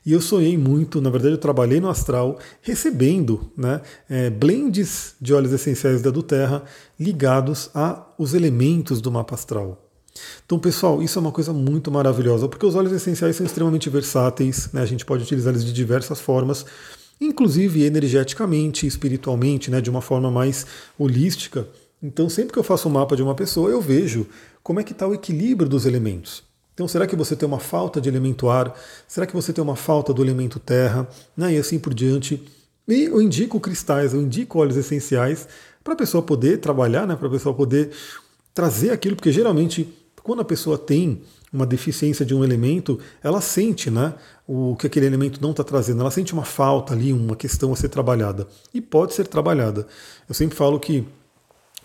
E 0.06 0.14
eu 0.14 0.22
sonhei 0.22 0.58
muito, 0.58 1.02
na 1.02 1.10
verdade 1.10 1.34
eu 1.34 1.38
trabalhei 1.38 1.80
no 1.80 1.90
astral 1.90 2.40
recebendo 2.62 3.52
né, 3.56 3.82
é, 4.10 4.30
blends 4.30 5.16
de 5.20 5.34
óleos 5.34 5.54
essenciais 5.54 6.02
da 6.02 6.10
do 6.10 6.24
Terra 6.24 6.64
ligados 7.00 7.70
aos 7.74 8.34
elementos 8.34 9.02
do 9.02 9.12
mapa 9.12 9.36
astral. 9.36 9.86
Então, 10.46 10.60
pessoal, 10.60 11.02
isso 11.02 11.18
é 11.18 11.22
uma 11.22 11.32
coisa 11.32 11.54
muito 11.54 11.92
maravilhosa, 11.92 12.48
porque 12.48 12.66
os 12.66 12.76
óleos 12.76 12.94
essenciais 12.94 13.36
são 13.36 13.46
extremamente 13.46 13.90
versáteis, 13.90 14.70
né, 14.74 14.82
a 14.82 14.86
gente 14.86 15.06
pode 15.06 15.24
utilizá-los 15.24 15.64
de 15.64 15.72
diversas 15.72 16.20
formas, 16.20 16.66
inclusive 17.22 17.84
energeticamente, 17.84 18.88
espiritualmente, 18.88 19.70
né, 19.70 19.80
de 19.82 19.90
uma 19.90 20.02
forma 20.02 20.32
mais 20.32 20.66
holística. 20.98 21.68
Então, 22.02 22.30
sempre 22.30 22.54
que 22.54 22.60
eu 22.60 22.64
faço 22.64 22.88
um 22.88 22.92
mapa 22.92 23.16
de 23.16 23.24
uma 23.24 23.36
pessoa, 23.36 23.70
eu 23.70 23.82
vejo 23.82 24.26
como 24.64 24.80
é 24.80 24.84
que 24.84 24.94
está 24.94 25.08
o 25.08 25.14
equilíbrio 25.14 25.70
dos 25.70 25.86
elementos. 25.86 26.49
Então, 26.80 26.88
será 26.88 27.06
que 27.06 27.14
você 27.14 27.36
tem 27.36 27.46
uma 27.46 27.60
falta 27.60 28.00
de 28.00 28.08
elemento 28.08 28.50
ar? 28.50 28.74
Será 29.06 29.28
que 29.28 29.34
você 29.34 29.52
tem 29.52 29.62
uma 29.62 29.76
falta 29.76 30.14
do 30.14 30.24
elemento 30.24 30.62
terra? 30.62 31.06
Né? 31.36 31.56
E 31.56 31.58
assim 31.58 31.78
por 31.78 31.94
diante. 31.94 32.42
E 32.88 33.04
eu 33.04 33.22
indico 33.22 33.60
cristais, 33.60 34.14
eu 34.14 34.22
indico 34.22 34.60
óleos 34.60 34.78
essenciais 34.78 35.46
para 35.84 35.92
a 35.92 35.98
pessoa 35.98 36.24
poder 36.24 36.60
trabalhar, 36.60 37.06
né? 37.06 37.18
para 37.18 37.28
a 37.28 37.32
pessoa 37.32 37.54
poder 37.54 37.92
trazer 38.54 38.92
aquilo, 38.92 39.18
porque 39.18 39.30
geralmente 39.30 39.94
quando 40.24 40.40
a 40.40 40.46
pessoa 40.46 40.78
tem 40.78 41.22
uma 41.52 41.66
deficiência 41.66 42.26
de 42.26 42.34
um 42.34 42.46
elemento, 42.46 42.98
ela 43.22 43.42
sente 43.42 43.92
né, 43.92 44.14
o 44.48 44.78
que 44.78 44.88
aquele 44.88 45.06
elemento 45.06 45.42
não 45.42 45.52
está 45.52 45.66
trazendo, 45.66 46.00
ela 46.00 46.12
sente 46.12 46.32
uma 46.32 46.46
falta 46.46 46.94
ali, 46.94 47.12
uma 47.12 47.36
questão 47.36 47.74
a 47.74 47.76
ser 47.76 47.90
trabalhada. 47.90 48.48
E 48.74 48.80
pode 48.80 49.14
ser 49.14 49.28
trabalhada. 49.28 49.86
Eu 50.30 50.36
sempre 50.36 50.56
falo 50.56 50.80
que 50.80 51.06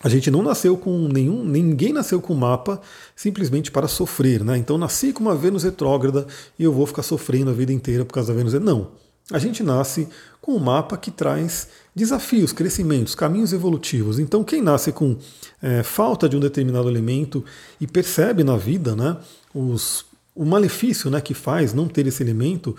a 0.03 0.09
gente 0.09 0.29
não 0.29 0.43
nasceu 0.43 0.77
com 0.77 1.07
nenhum, 1.07 1.43
ninguém 1.43 1.93
nasceu 1.93 2.21
com 2.21 2.33
mapa 2.33 2.81
simplesmente 3.15 3.71
para 3.71 3.87
sofrer, 3.87 4.43
né? 4.43 4.57
Então 4.57 4.77
nasci 4.77 5.13
com 5.13 5.21
uma 5.21 5.35
Vênus 5.35 5.63
retrógrada 5.63 6.27
e 6.59 6.63
eu 6.63 6.73
vou 6.73 6.85
ficar 6.85 7.03
sofrendo 7.03 7.49
a 7.49 7.53
vida 7.53 7.71
inteira 7.71 8.05
por 8.05 8.13
causa 8.13 8.33
da 8.33 8.37
Vênus. 8.37 8.53
Não. 8.53 8.91
A 9.31 9.39
gente 9.39 9.63
nasce 9.63 10.07
com 10.39 10.53
um 10.53 10.59
mapa 10.59 10.95
que 10.97 11.09
traz 11.09 11.67
desafios, 11.95 12.51
crescimentos, 12.51 13.15
caminhos 13.15 13.53
evolutivos. 13.53 14.19
Então, 14.19 14.43
quem 14.43 14.61
nasce 14.61 14.91
com 14.91 15.17
é, 15.61 15.81
falta 15.81 16.29
de 16.29 16.37
um 16.37 16.39
determinado 16.39 16.87
elemento 16.87 17.43
e 17.81 17.87
percebe 17.87 18.43
na 18.43 18.55
vida 18.55 18.95
né, 18.95 19.17
os, 19.51 20.05
o 20.35 20.45
malefício 20.45 21.09
né, 21.09 21.19
que 21.19 21.33
faz 21.33 21.73
não 21.73 21.87
ter 21.87 22.05
esse 22.05 22.21
elemento, 22.21 22.75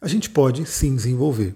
a 0.00 0.08
gente 0.08 0.30
pode 0.30 0.64
sim 0.64 0.96
desenvolver. 0.96 1.54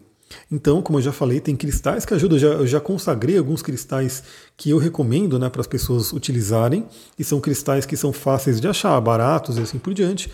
Então, 0.51 0.83
como 0.83 0.99
eu 0.99 1.03
já 1.03 1.13
falei, 1.13 1.41
tem 1.41 1.57
cristais 1.57 2.05
que 2.05 2.15
ajudam. 2.15 2.37
Eu 2.37 2.41
já, 2.41 2.49
eu 2.49 2.67
já 2.67 2.81
consagrei 2.81 3.39
alguns 3.39 3.63
cristais 3.63 4.23
que 4.57 4.71
eu 4.71 4.79
recomendo 4.79 5.39
né, 5.39 5.49
para 5.49 5.61
as 5.61 5.67
pessoas 5.67 6.13
utilizarem, 6.13 6.87
e 7.19 7.25
são 7.25 7.41
cristais 7.41 7.87
que 7.87 7.97
são 7.97 8.13
fáceis 8.13 8.61
de 8.61 8.69
achar, 8.69 9.01
baratos 9.01 9.59
e 9.59 9.61
assim 9.61 9.79
por 9.79 9.95
diante. 9.95 10.31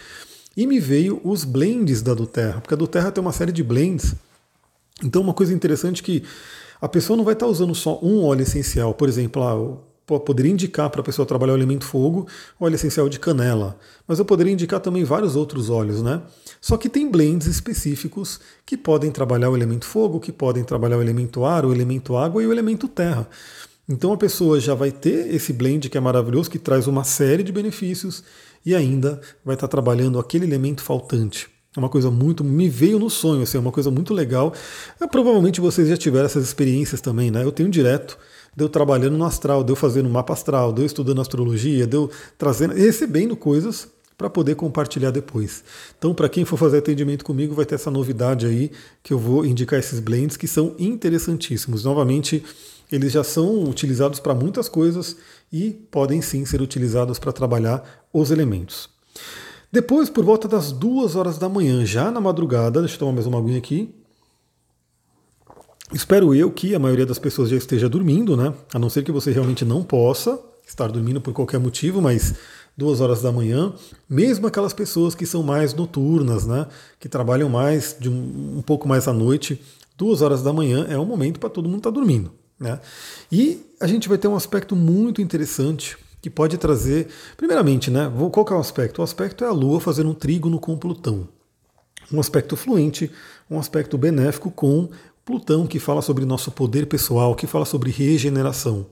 E 0.57 0.66
me 0.66 0.80
veio 0.80 1.21
os 1.25 1.45
blends 1.45 2.02
da 2.02 2.14
do 2.14 2.26
Terra, 2.26 2.61
porque 2.61 2.75
a 2.75 2.76
do 2.76 2.87
Terra 2.87 3.11
tem 3.11 3.23
uma 3.23 3.33
série 3.33 3.52
de 3.52 3.62
blends. 3.62 4.14
Então, 5.02 5.23
uma 5.23 5.35
coisa 5.35 5.54
interessante 5.54 6.02
é 6.02 6.04
que 6.04 6.25
a 6.80 6.88
pessoa 6.88 7.16
não 7.16 7.25
vai 7.25 7.35
estar 7.35 7.47
usando 7.47 7.75
só 7.75 7.99
um 8.02 8.23
óleo 8.25 8.42
essencial. 8.42 8.95
Por 8.95 9.09
exemplo, 9.09 9.42
ah, 9.42 9.89
poderia 10.19 10.50
indicar 10.50 10.90
para 10.90 11.00
a 11.00 11.05
pessoa 11.05 11.25
trabalhar 11.25 11.52
o 11.52 11.57
elemento 11.57 11.85
fogo 11.85 12.26
óleo 12.59 12.75
essencial 12.75 13.09
de 13.09 13.21
canela, 13.21 13.79
mas 14.09 14.19
eu 14.19 14.25
poderia 14.25 14.52
indicar 14.52 14.81
também 14.81 15.05
vários 15.05 15.37
outros 15.37 15.71
óleos, 15.71 16.02
né? 16.02 16.23
Só 16.61 16.76
que 16.76 16.88
tem 16.88 17.09
blends 17.09 17.47
específicos 17.47 18.40
que 18.67 18.76
podem 18.76 19.11
trabalhar 19.11 19.50
o 19.50 19.57
elemento 19.57 19.87
fogo, 19.87 20.19
que 20.19 20.33
podem 20.33 20.64
trabalhar 20.64 20.97
o 20.97 21.02
elemento 21.02 21.45
ar, 21.45 21.64
o 21.64 21.73
elemento 21.73 22.17
água 22.17 22.43
e 22.43 22.47
o 22.47 22.52
elemento 22.52 22.88
terra. 22.88 23.29
Então 23.88 24.12
a 24.12 24.17
pessoa 24.17 24.59
já 24.59 24.75
vai 24.75 24.90
ter 24.90 25.35
esse 25.35 25.52
blend 25.52 25.88
que 25.88 25.99
é 25.99 26.00
maravilhoso, 26.00 26.50
que 26.50 26.59
traz 26.59 26.87
uma 26.87 27.05
série 27.05 27.43
de 27.43 27.52
benefícios 27.52 28.25
e 28.64 28.75
ainda 28.75 29.21
vai 29.45 29.55
estar 29.55 29.69
trabalhando 29.69 30.19
aquele 30.19 30.47
elemento 30.47 30.83
faltante. 30.83 31.49
É 31.76 31.79
uma 31.79 31.88
coisa 31.88 32.11
muito. 32.11 32.43
Me 32.43 32.69
veio 32.69 32.99
no 32.99 33.09
sonho, 33.09 33.43
assim, 33.43 33.57
é 33.57 33.61
uma 33.61 33.71
coisa 33.71 33.90
muito 33.90 34.12
legal. 34.12 34.52
É, 35.00 35.07
provavelmente 35.07 35.61
vocês 35.61 35.88
já 35.88 35.97
tiveram 35.97 36.26
essas 36.26 36.45
experiências 36.45 37.00
também, 37.00 37.31
né? 37.31 37.45
Eu 37.45 37.52
tenho 37.52 37.69
direto 37.69 38.19
deu 38.57 38.69
trabalhando 38.69 39.16
no 39.16 39.25
astral, 39.25 39.64
deu 39.64 39.76
fazendo 39.76 40.09
mapa 40.09 40.33
astral, 40.33 40.73
deu 40.73 40.85
estudando 40.85 41.21
astrologia, 41.21 41.87
deu 41.87 42.11
trazendo, 42.37 42.75
recebendo 42.75 43.37
coisas 43.37 43.88
para 44.21 44.28
poder 44.28 44.54
compartilhar 44.54 45.11
depois. 45.11 45.64
Então, 45.99 46.12
para 46.12 46.28
quem 46.28 46.45
for 46.45 46.59
fazer 46.59 46.78
atendimento 46.78 47.25
comigo, 47.25 47.54
vai 47.54 47.64
ter 47.64 47.76
essa 47.76 47.90
novidade 47.90 48.45
aí 48.45 48.71
que 49.02 49.14
eu 49.14 49.19
vou 49.19 49.47
indicar 49.47 49.78
esses 49.78 49.99
blends 49.99 50.37
que 50.37 50.47
são 50.47 50.75
interessantíssimos. 50.78 51.85
Novamente, 51.85 52.45
eles 52.92 53.12
já 53.12 53.25
são 53.25 53.64
utilizados 53.64 54.21
para 54.21 54.35
muitas 54.35 54.69
coisas 54.69 55.16
e 55.50 55.71
podem 55.90 56.21
sim 56.21 56.45
ser 56.45 56.61
utilizados 56.61 57.19
para 57.19 57.33
trabalhar 57.33 58.07
os 58.12 58.30
elementos. 58.30 58.90
Depois, 59.73 60.11
por 60.11 60.25
volta 60.25 60.47
das 60.47 60.71
duas 60.73 61.14
horas 61.14 61.38
da 61.38 61.49
manhã, 61.49 61.87
já 61.87 62.11
na 62.11 62.21
madrugada, 62.21 62.80
deixa 62.80 62.97
eu 62.97 62.99
tomar 62.99 63.12
mais 63.12 63.26
uma 63.26 63.38
aguinha 63.38 63.59
aqui. 63.59 63.95
Espero 65.92 66.32
eu 66.32 66.50
que 66.52 66.75
a 66.75 66.78
maioria 66.78 67.04
das 67.04 67.18
pessoas 67.18 67.49
já 67.49 67.56
esteja 67.56 67.88
dormindo, 67.88 68.37
né? 68.37 68.54
A 68.73 68.78
não 68.78 68.88
ser 68.88 69.02
que 69.02 69.11
você 69.11 69.32
realmente 69.32 69.64
não 69.64 69.82
possa 69.82 70.38
estar 70.66 70.87
dormindo 70.87 71.20
por 71.20 71.32
qualquer 71.32 71.59
motivo, 71.59 72.00
mas 72.00 72.35
duas 72.76 73.00
horas 73.00 73.20
da 73.20 73.32
manhã, 73.32 73.73
mesmo 74.09 74.47
aquelas 74.47 74.73
pessoas 74.73 75.16
que 75.16 75.26
são 75.26 75.42
mais 75.42 75.75
noturnas, 75.75 76.47
né? 76.47 76.66
Que 77.00 77.09
trabalham 77.09 77.49
mais 77.49 77.97
de 77.99 78.09
um, 78.09 78.59
um 78.59 78.62
pouco 78.62 78.87
mais 78.87 79.09
à 79.09 79.12
noite, 79.12 79.61
duas 79.99 80.23
horas 80.23 80.42
da 80.42 80.52
manhã 80.52 80.87
é 80.88 80.97
o 80.97 81.04
momento 81.04 81.40
para 81.40 81.50
todo 81.50 81.68
mundo 81.68 81.78
estar 81.78 81.90
tá 81.90 81.94
dormindo, 81.94 82.30
né? 82.59 82.78
E 83.30 83.61
a 83.80 83.87
gente 83.88 84.09
vai 84.09 84.16
ter 84.16 84.28
um 84.28 84.37
aspecto 84.37 84.76
muito 84.76 85.20
interessante 85.20 85.99
que 86.23 86.30
pode 86.30 86.56
trazer, 86.56 87.09
primeiramente, 87.37 87.90
né? 87.90 88.11
Qual 88.30 88.44
que 88.44 88.52
é 88.52 88.56
o 88.56 88.61
aspecto? 88.61 89.00
O 89.00 89.02
aspecto 89.02 89.42
é 89.42 89.49
a 89.49 89.52
Lua 89.52 89.80
fazendo 89.80 90.11
um 90.11 90.14
trígono 90.14 90.61
com 90.61 90.78
Plutão. 90.78 91.26
Um 92.12 92.20
aspecto 92.20 92.56
fluente, 92.56 93.11
um 93.49 93.59
aspecto 93.59 93.97
benéfico 93.97 94.50
com 94.50 94.88
Plutão, 95.25 95.67
que 95.67 95.79
fala 95.79 96.03
sobre 96.03 96.25
nosso 96.25 96.50
poder 96.50 96.87
pessoal, 96.87 97.35
que 97.35 97.47
fala 97.47 97.65
sobre 97.65 97.91
regeneração. 97.91 98.87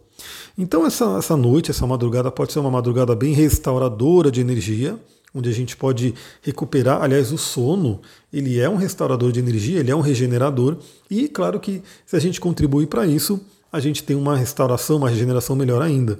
Então, 0.56 0.86
essa, 0.86 1.16
essa 1.18 1.36
noite, 1.36 1.70
essa 1.70 1.86
madrugada, 1.86 2.30
pode 2.30 2.52
ser 2.52 2.58
uma 2.58 2.70
madrugada 2.70 3.14
bem 3.14 3.32
restauradora 3.32 4.30
de 4.30 4.40
energia, 4.40 4.98
onde 5.34 5.48
a 5.48 5.52
gente 5.52 5.76
pode 5.76 6.14
recuperar. 6.42 7.02
Aliás, 7.02 7.32
o 7.32 7.38
sono, 7.38 8.00
ele 8.32 8.58
é 8.58 8.68
um 8.68 8.76
restaurador 8.76 9.30
de 9.30 9.40
energia, 9.40 9.80
ele 9.80 9.90
é 9.90 9.96
um 9.96 10.00
regenerador, 10.00 10.78
e 11.10 11.28
claro 11.28 11.60
que 11.60 11.82
se 12.04 12.16
a 12.16 12.18
gente 12.18 12.40
contribuir 12.40 12.86
para 12.86 13.06
isso, 13.06 13.40
a 13.70 13.80
gente 13.80 14.02
tem 14.02 14.16
uma 14.16 14.36
restauração, 14.36 14.96
uma 14.96 15.10
regeneração 15.10 15.54
melhor 15.54 15.82
ainda. 15.82 16.18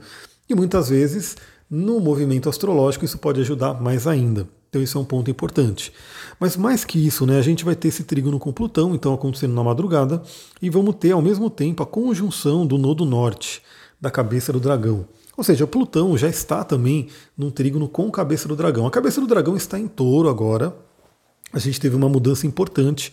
E 0.48 0.54
muitas 0.54 0.88
vezes, 0.88 1.36
no 1.70 2.00
movimento 2.00 2.48
astrológico, 2.48 3.04
isso 3.04 3.18
pode 3.18 3.40
ajudar 3.40 3.80
mais 3.80 4.06
ainda. 4.06 4.48
Então, 4.68 4.82
isso 4.82 4.98
é 4.98 5.00
um 5.00 5.04
ponto 5.04 5.30
importante. 5.30 5.92
Mas 6.38 6.56
mais 6.56 6.84
que 6.84 7.04
isso, 7.04 7.24
né, 7.24 7.38
a 7.38 7.42
gente 7.42 7.64
vai 7.64 7.74
ter 7.74 7.88
esse 7.88 8.04
trígono 8.04 8.38
com 8.38 8.52
Plutão, 8.52 8.94
então 8.94 9.14
acontecendo 9.14 9.54
na 9.54 9.64
madrugada, 9.64 10.22
e 10.60 10.68
vamos 10.68 10.96
ter 10.96 11.12
ao 11.12 11.22
mesmo 11.22 11.48
tempo 11.48 11.82
a 11.82 11.86
conjunção 11.86 12.66
do 12.66 12.76
nodo 12.76 13.04
norte 13.04 13.62
da 14.00 14.10
cabeça 14.10 14.52
do 14.52 14.60
dragão. 14.60 15.06
Ou 15.36 15.44
seja, 15.44 15.66
Plutão 15.66 16.18
já 16.18 16.28
está 16.28 16.64
também 16.64 17.08
num 17.36 17.50
trígono 17.50 17.88
com 17.88 18.08
a 18.08 18.10
cabeça 18.10 18.48
do 18.48 18.56
dragão. 18.56 18.86
A 18.86 18.90
cabeça 18.90 19.20
do 19.20 19.26
dragão 19.26 19.56
está 19.56 19.78
em 19.78 19.86
touro 19.86 20.28
agora. 20.28 20.76
A 21.52 21.58
gente 21.58 21.80
teve 21.80 21.96
uma 21.96 22.08
mudança 22.08 22.46
importante. 22.46 23.12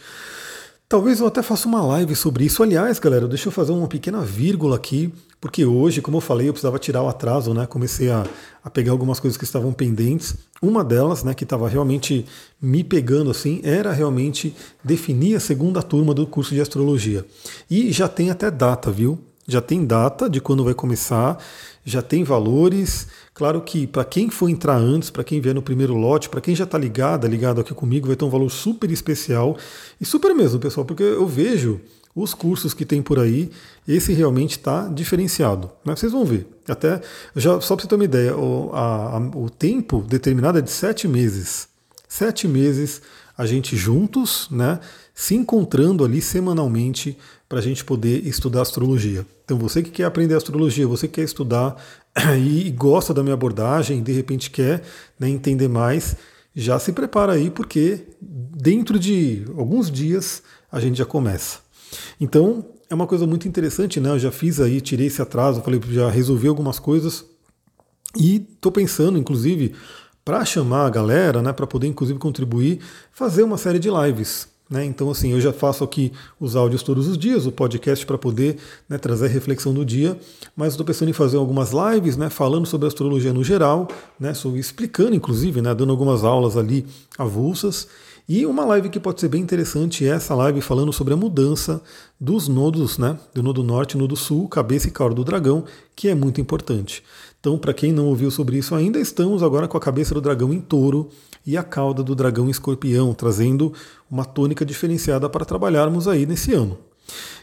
Talvez 0.88 1.20
eu 1.20 1.26
até 1.26 1.42
faça 1.42 1.68
uma 1.68 1.82
live 1.82 2.16
sobre 2.16 2.46
isso. 2.46 2.62
Aliás, 2.62 3.00
galera, 3.00 3.28
deixa 3.28 3.48
eu 3.48 3.52
fazer 3.52 3.72
uma 3.72 3.88
pequena 3.88 4.22
vírgula 4.22 4.76
aqui, 4.76 5.12
porque 5.42 5.66
hoje, 5.66 6.00
como 6.00 6.18
eu 6.18 6.22
falei, 6.22 6.48
eu 6.48 6.54
precisava 6.54 6.78
tirar 6.78 7.02
o 7.02 7.08
atraso, 7.08 7.56
né? 7.56 7.66
Comecei 7.66 8.12
a, 8.12 8.24
a 8.64 8.70
pegar 8.70 8.92
algumas 8.92 9.20
coisas 9.20 9.36
que 9.36 9.44
estavam 9.44 9.74
pendentes. 9.74 10.36
Uma 10.62 10.84
delas, 10.84 11.24
né, 11.24 11.34
que 11.34 11.44
estava 11.44 11.68
realmente 11.68 12.24
me 12.62 12.84
pegando 12.84 13.32
assim, 13.32 13.62
era 13.64 13.92
realmente 13.92 14.56
definir 14.84 15.36
a 15.36 15.40
segunda 15.40 15.82
turma 15.82 16.14
do 16.14 16.28
curso 16.28 16.54
de 16.54 16.62
astrologia. 16.62 17.26
E 17.70 17.92
já 17.92 18.08
tem 18.08 18.30
até 18.30 18.52
data, 18.52 18.92
viu? 18.92 19.20
Já 19.48 19.62
tem 19.62 19.86
data 19.86 20.30
de 20.30 20.40
quando 20.40 20.64
vai 20.64 20.76
começar, 20.76 21.40
já 21.84 22.02
tem 22.02 22.24
valores. 22.24 23.08
Claro 23.36 23.62
que 23.62 23.86
para 23.86 24.06
quem 24.06 24.30
for 24.30 24.48
entrar 24.48 24.78
antes, 24.78 25.10
para 25.10 25.22
quem 25.22 25.42
vier 25.42 25.54
no 25.54 25.62
primeiro 25.62 25.94
lote, 25.94 26.30
para 26.30 26.40
quem 26.40 26.56
já 26.56 26.64
está 26.64 26.78
ligado, 26.78 27.28
ligado 27.28 27.60
aqui 27.60 27.74
comigo, 27.74 28.08
vai 28.08 28.16
ter 28.16 28.24
um 28.24 28.30
valor 28.30 28.50
super 28.50 28.90
especial. 28.90 29.58
E 30.00 30.06
super 30.06 30.34
mesmo, 30.34 30.58
pessoal, 30.58 30.86
porque 30.86 31.04
eu 31.04 31.28
vejo 31.28 31.82
os 32.16 32.34
cursos 32.34 32.74
que 32.74 32.86
tem 32.86 33.02
por 33.02 33.20
aí, 33.20 33.52
esse 33.86 34.14
realmente 34.14 34.52
está 34.52 34.88
diferenciado. 34.88 35.70
Mas 35.84 36.00
vocês 36.00 36.14
vão 36.14 36.24
ver. 36.24 36.48
Até 36.66 37.02
já 37.36 37.60
só 37.60 37.76
para 37.76 37.84
você 37.84 37.90
ter 37.90 37.96
uma 37.96 38.06
ideia, 38.06 38.38
o, 38.38 38.72
a, 38.74 39.18
a, 39.18 39.20
o 39.38 39.50
tempo 39.50 40.02
determinado 40.08 40.58
é 40.58 40.62
de 40.62 40.72
sete 40.72 41.06
meses. 41.06 41.68
Sete 42.08 42.48
meses 42.48 43.02
a 43.38 43.46
gente 43.46 43.76
juntos, 43.76 44.48
né, 44.50 44.80
se 45.14 45.36
encontrando 45.36 46.06
ali 46.06 46.22
semanalmente 46.22 47.18
para 47.50 47.60
a 47.60 47.62
gente 47.62 47.84
poder 47.84 48.26
estudar 48.26 48.62
astrologia. 48.62 49.26
Então 49.44 49.58
você 49.58 49.84
que 49.84 49.92
quer 49.92 50.06
aprender 50.06 50.36
astrologia, 50.36 50.88
você 50.88 51.06
que 51.06 51.16
quer 51.16 51.26
estudar 51.26 51.76
e 52.38 52.72
gosta 52.72 53.14
da 53.14 53.22
minha 53.22 53.34
abordagem, 53.34 54.02
de 54.02 54.12
repente 54.12 54.50
quer 54.50 54.82
né, 55.20 55.30
entender 55.30 55.68
mais, 55.68 56.16
já 56.56 56.80
se 56.80 56.92
prepara 56.94 57.34
aí 57.34 57.50
porque 57.50 58.08
dentro 58.22 58.98
de 58.98 59.46
alguns 59.58 59.92
dias 59.92 60.42
a 60.72 60.80
gente 60.80 60.98
já 60.98 61.06
começa. 61.06 61.60
Então, 62.20 62.66
é 62.90 62.96
uma 62.96 63.08
coisa 63.08 63.26
muito 63.28 63.48
interessante, 63.48 64.00
né? 64.00 64.10
Eu 64.10 64.20
já 64.20 64.32
fiz 64.32 64.60
aí, 64.60 64.80
tirei 64.80 65.08
esse 65.08 65.22
atraso, 65.22 65.62
falei, 65.62 65.82
já 65.90 66.10
resolvi 66.10 66.48
algumas 66.48 66.80
coisas 66.80 67.26
e 68.16 68.38
estou 68.38 68.72
pensando, 68.72 69.18
inclusive, 69.18 69.76
para 70.24 70.44
chamar 70.46 70.86
a 70.86 70.90
galera, 70.90 71.42
né, 71.42 71.54
para 71.54 71.68
poder 71.68 71.88
inclusive 71.88 72.18
contribuir, 72.18 72.80
fazer 73.12 73.44
uma 73.44 73.58
série 73.58 73.80
de 73.80 73.90
lives. 73.90 74.48
Né? 74.70 74.84
Então, 74.84 75.12
assim, 75.12 75.32
eu 75.32 75.40
já 75.40 75.54
faço 75.54 75.84
aqui 75.84 76.12
os 76.40 76.56
áudios 76.56 76.82
todos 76.82 77.08
os 77.08 77.18
dias, 77.18 77.46
o 77.46 77.52
podcast 77.52 78.04
para 78.06 78.18
poder 78.18 78.58
né, 78.90 78.98
trazer 78.98 79.28
reflexão 79.28 79.74
do 79.74 79.86
dia, 79.86 80.18
mas 80.56 80.74
estou 80.74 80.86
pensando 80.86 81.10
em 81.10 81.14
fazer 81.14 81.38
algumas 81.38 81.72
lives, 81.72 82.18
né, 82.18 82.30
falando 82.30 82.66
sobre 82.66 82.88
astrologia 82.88 83.32
no 83.32 83.44
geral, 83.44 83.88
né, 84.20 84.34
sobre, 84.34 84.60
explicando, 84.60 85.16
inclusive, 85.16 85.62
né, 85.62 85.74
dando 85.76 85.92
algumas 85.92 86.24
aulas 86.24 86.58
ali 86.58 86.86
avulsas. 87.18 87.88
E 88.28 88.44
uma 88.44 88.66
live 88.66 88.90
que 88.90 89.00
pode 89.00 89.22
ser 89.22 89.28
bem 89.28 89.40
interessante 89.40 90.04
é 90.04 90.10
essa 90.10 90.34
live 90.34 90.60
falando 90.60 90.92
sobre 90.92 91.14
a 91.14 91.18
mudança 91.18 91.80
dos 92.20 92.48
nodos, 92.48 92.98
né? 92.98 93.20
Do 93.36 93.44
nodo 93.44 93.62
norte 93.62 93.96
nodo 93.96 94.16
sul, 94.16 94.48
cabeça 94.50 94.88
e 94.88 94.92
cauda 94.92 95.14
do 95.14 95.24
dragão, 95.24 95.64
que 95.96 96.08
é 96.08 96.16
muito 96.16 96.42
importante. 96.42 97.04
Então, 97.46 97.60
para 97.60 97.76
quem 97.76 97.92
não 97.92 98.08
ouviu 98.08 98.32
sobre 98.32 98.58
isso 98.58 98.74
ainda, 98.74 99.00
estamos 99.00 99.44
agora 99.44 99.68
com 99.68 99.78
a 99.78 99.80
cabeça 99.80 100.16
do 100.16 100.20
dragão 100.20 100.52
em 100.52 100.60
touro 100.60 101.10
e 101.46 101.56
a 101.56 101.62
cauda 101.62 102.02
do 102.02 102.16
dragão 102.16 102.48
em 102.48 102.50
escorpião, 102.50 103.14
trazendo 103.14 103.72
uma 104.10 104.26
tônica 104.26 104.66
diferenciada 104.66 105.30
para 105.30 105.46
trabalharmos 105.46 106.08
aí 106.08 106.26
nesse 106.26 106.56
ano. 106.56 106.76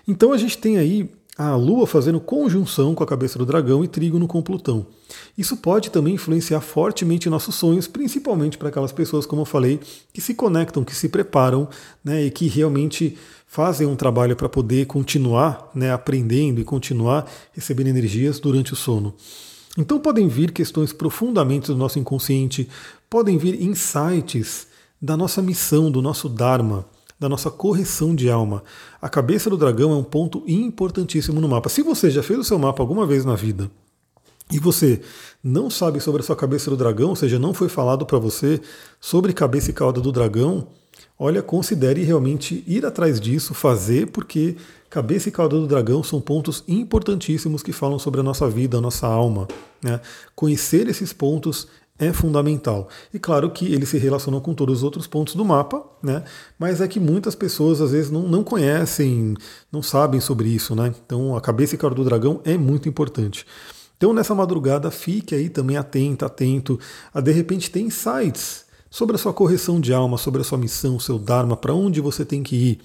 Então 0.08 0.32
a 0.32 0.36
gente 0.36 0.58
tem 0.58 0.76
aí 0.76 1.08
a 1.38 1.54
Lua 1.54 1.86
fazendo 1.86 2.18
conjunção 2.18 2.96
com 2.96 3.04
a 3.04 3.06
cabeça 3.06 3.38
do 3.38 3.46
dragão 3.46 3.84
e 3.84 3.86
trígono 3.86 4.26
com 4.26 4.42
Plutão. 4.42 4.88
Isso 5.38 5.56
pode 5.56 5.88
também 5.88 6.14
influenciar 6.14 6.60
fortemente 6.62 7.30
nossos 7.30 7.54
sonhos, 7.54 7.86
principalmente 7.86 8.58
para 8.58 8.70
aquelas 8.70 8.90
pessoas, 8.90 9.24
como 9.24 9.42
eu 9.42 9.46
falei, 9.46 9.78
que 10.12 10.20
se 10.20 10.34
conectam, 10.34 10.82
que 10.82 10.96
se 10.96 11.08
preparam 11.08 11.68
né, 12.02 12.24
e 12.24 12.30
que 12.32 12.48
realmente 12.48 13.16
fazem 13.46 13.86
um 13.86 13.94
trabalho 13.94 14.34
para 14.34 14.48
poder 14.48 14.84
continuar 14.86 15.70
né, 15.72 15.92
aprendendo 15.92 16.60
e 16.60 16.64
continuar 16.64 17.30
recebendo 17.52 17.86
energias 17.86 18.40
durante 18.40 18.72
o 18.72 18.76
sono. 18.76 19.14
Então 19.76 19.98
podem 19.98 20.28
vir 20.28 20.52
questões 20.52 20.92
profundamente 20.92 21.68
do 21.68 21.76
nosso 21.76 21.98
inconsciente, 21.98 22.68
podem 23.08 23.38
vir 23.38 23.62
insights 23.62 24.66
da 25.00 25.16
nossa 25.16 25.40
missão, 25.40 25.90
do 25.90 26.02
nosso 26.02 26.28
Dharma 26.28 26.86
da 27.22 27.28
nossa 27.28 27.52
correção 27.52 28.16
de 28.16 28.28
alma. 28.28 28.64
A 29.00 29.08
cabeça 29.08 29.48
do 29.48 29.56
dragão 29.56 29.92
é 29.92 29.94
um 29.94 30.02
ponto 30.02 30.42
importantíssimo 30.44 31.40
no 31.40 31.48
mapa. 31.48 31.68
Se 31.68 31.80
você 31.80 32.10
já 32.10 32.20
fez 32.20 32.36
o 32.36 32.42
seu 32.42 32.58
mapa 32.58 32.82
alguma 32.82 33.06
vez 33.06 33.24
na 33.24 33.36
vida 33.36 33.70
e 34.52 34.58
você 34.58 35.00
não 35.42 35.70
sabe 35.70 35.98
sobre 35.98 36.20
a 36.20 36.24
sua 36.24 36.36
cabeça 36.36 36.70
do 36.70 36.76
dragão, 36.76 37.08
ou 37.08 37.16
seja, 37.16 37.38
não 37.38 37.54
foi 37.54 37.68
falado 37.68 38.04
para 38.04 38.18
você 38.18 38.60
sobre 39.00 39.32
cabeça 39.32 39.70
e 39.70 39.72
cauda 39.72 40.00
do 40.00 40.12
dragão, 40.12 40.68
olha, 41.18 41.42
considere 41.42 42.02
realmente 42.02 42.62
ir 42.66 42.84
atrás 42.84 43.20
disso, 43.20 43.54
fazer, 43.54 44.08
porque 44.08 44.56
cabeça 44.90 45.30
e 45.30 45.32
cauda 45.32 45.56
do 45.56 45.66
dragão 45.66 46.02
são 46.02 46.20
pontos 46.20 46.62
importantíssimos 46.68 47.62
que 47.62 47.72
falam 47.72 47.98
sobre 47.98 48.20
a 48.20 48.22
nossa 48.22 48.48
vida, 48.48 48.76
a 48.76 48.80
nossa 48.80 49.06
alma. 49.06 49.48
Né? 49.82 50.00
Conhecer 50.34 50.86
esses 50.86 51.12
pontos 51.12 51.66
é 51.98 52.12
fundamental. 52.12 52.88
E 53.12 53.18
claro 53.18 53.50
que 53.50 53.72
ele 53.72 53.86
se 53.86 53.96
relaciona 53.96 54.40
com 54.40 54.54
todos 54.54 54.78
os 54.78 54.82
outros 54.82 55.06
pontos 55.06 55.34
do 55.34 55.44
mapa, 55.44 55.84
né? 56.02 56.24
mas 56.58 56.80
é 56.80 56.88
que 56.88 56.98
muitas 57.00 57.34
pessoas 57.34 57.80
às 57.80 57.92
vezes 57.92 58.10
não, 58.10 58.22
não 58.28 58.44
conhecem, 58.44 59.34
não 59.70 59.82
sabem 59.82 60.20
sobre 60.20 60.48
isso. 60.48 60.74
Né? 60.74 60.92
Então 61.04 61.36
a 61.36 61.40
cabeça 61.40 61.74
e 61.74 61.78
cara 61.78 61.94
do 61.94 62.04
dragão 62.04 62.40
é 62.44 62.58
muito 62.58 62.88
importante. 62.88 63.46
Então, 64.02 64.12
nessa 64.12 64.34
madrugada, 64.34 64.90
fique 64.90 65.32
aí 65.32 65.48
também 65.48 65.76
atento, 65.76 66.24
atento 66.24 66.80
a 67.14 67.20
de 67.20 67.30
repente 67.30 67.70
ter 67.70 67.78
insights 67.78 68.64
sobre 68.90 69.14
a 69.14 69.18
sua 69.18 69.32
correção 69.32 69.80
de 69.80 69.92
alma, 69.92 70.18
sobre 70.18 70.40
a 70.40 70.44
sua 70.44 70.58
missão, 70.58 70.98
seu 70.98 71.20
Dharma, 71.20 71.56
para 71.56 71.72
onde 71.72 72.00
você 72.00 72.24
tem 72.24 72.42
que 72.42 72.56
ir. 72.56 72.78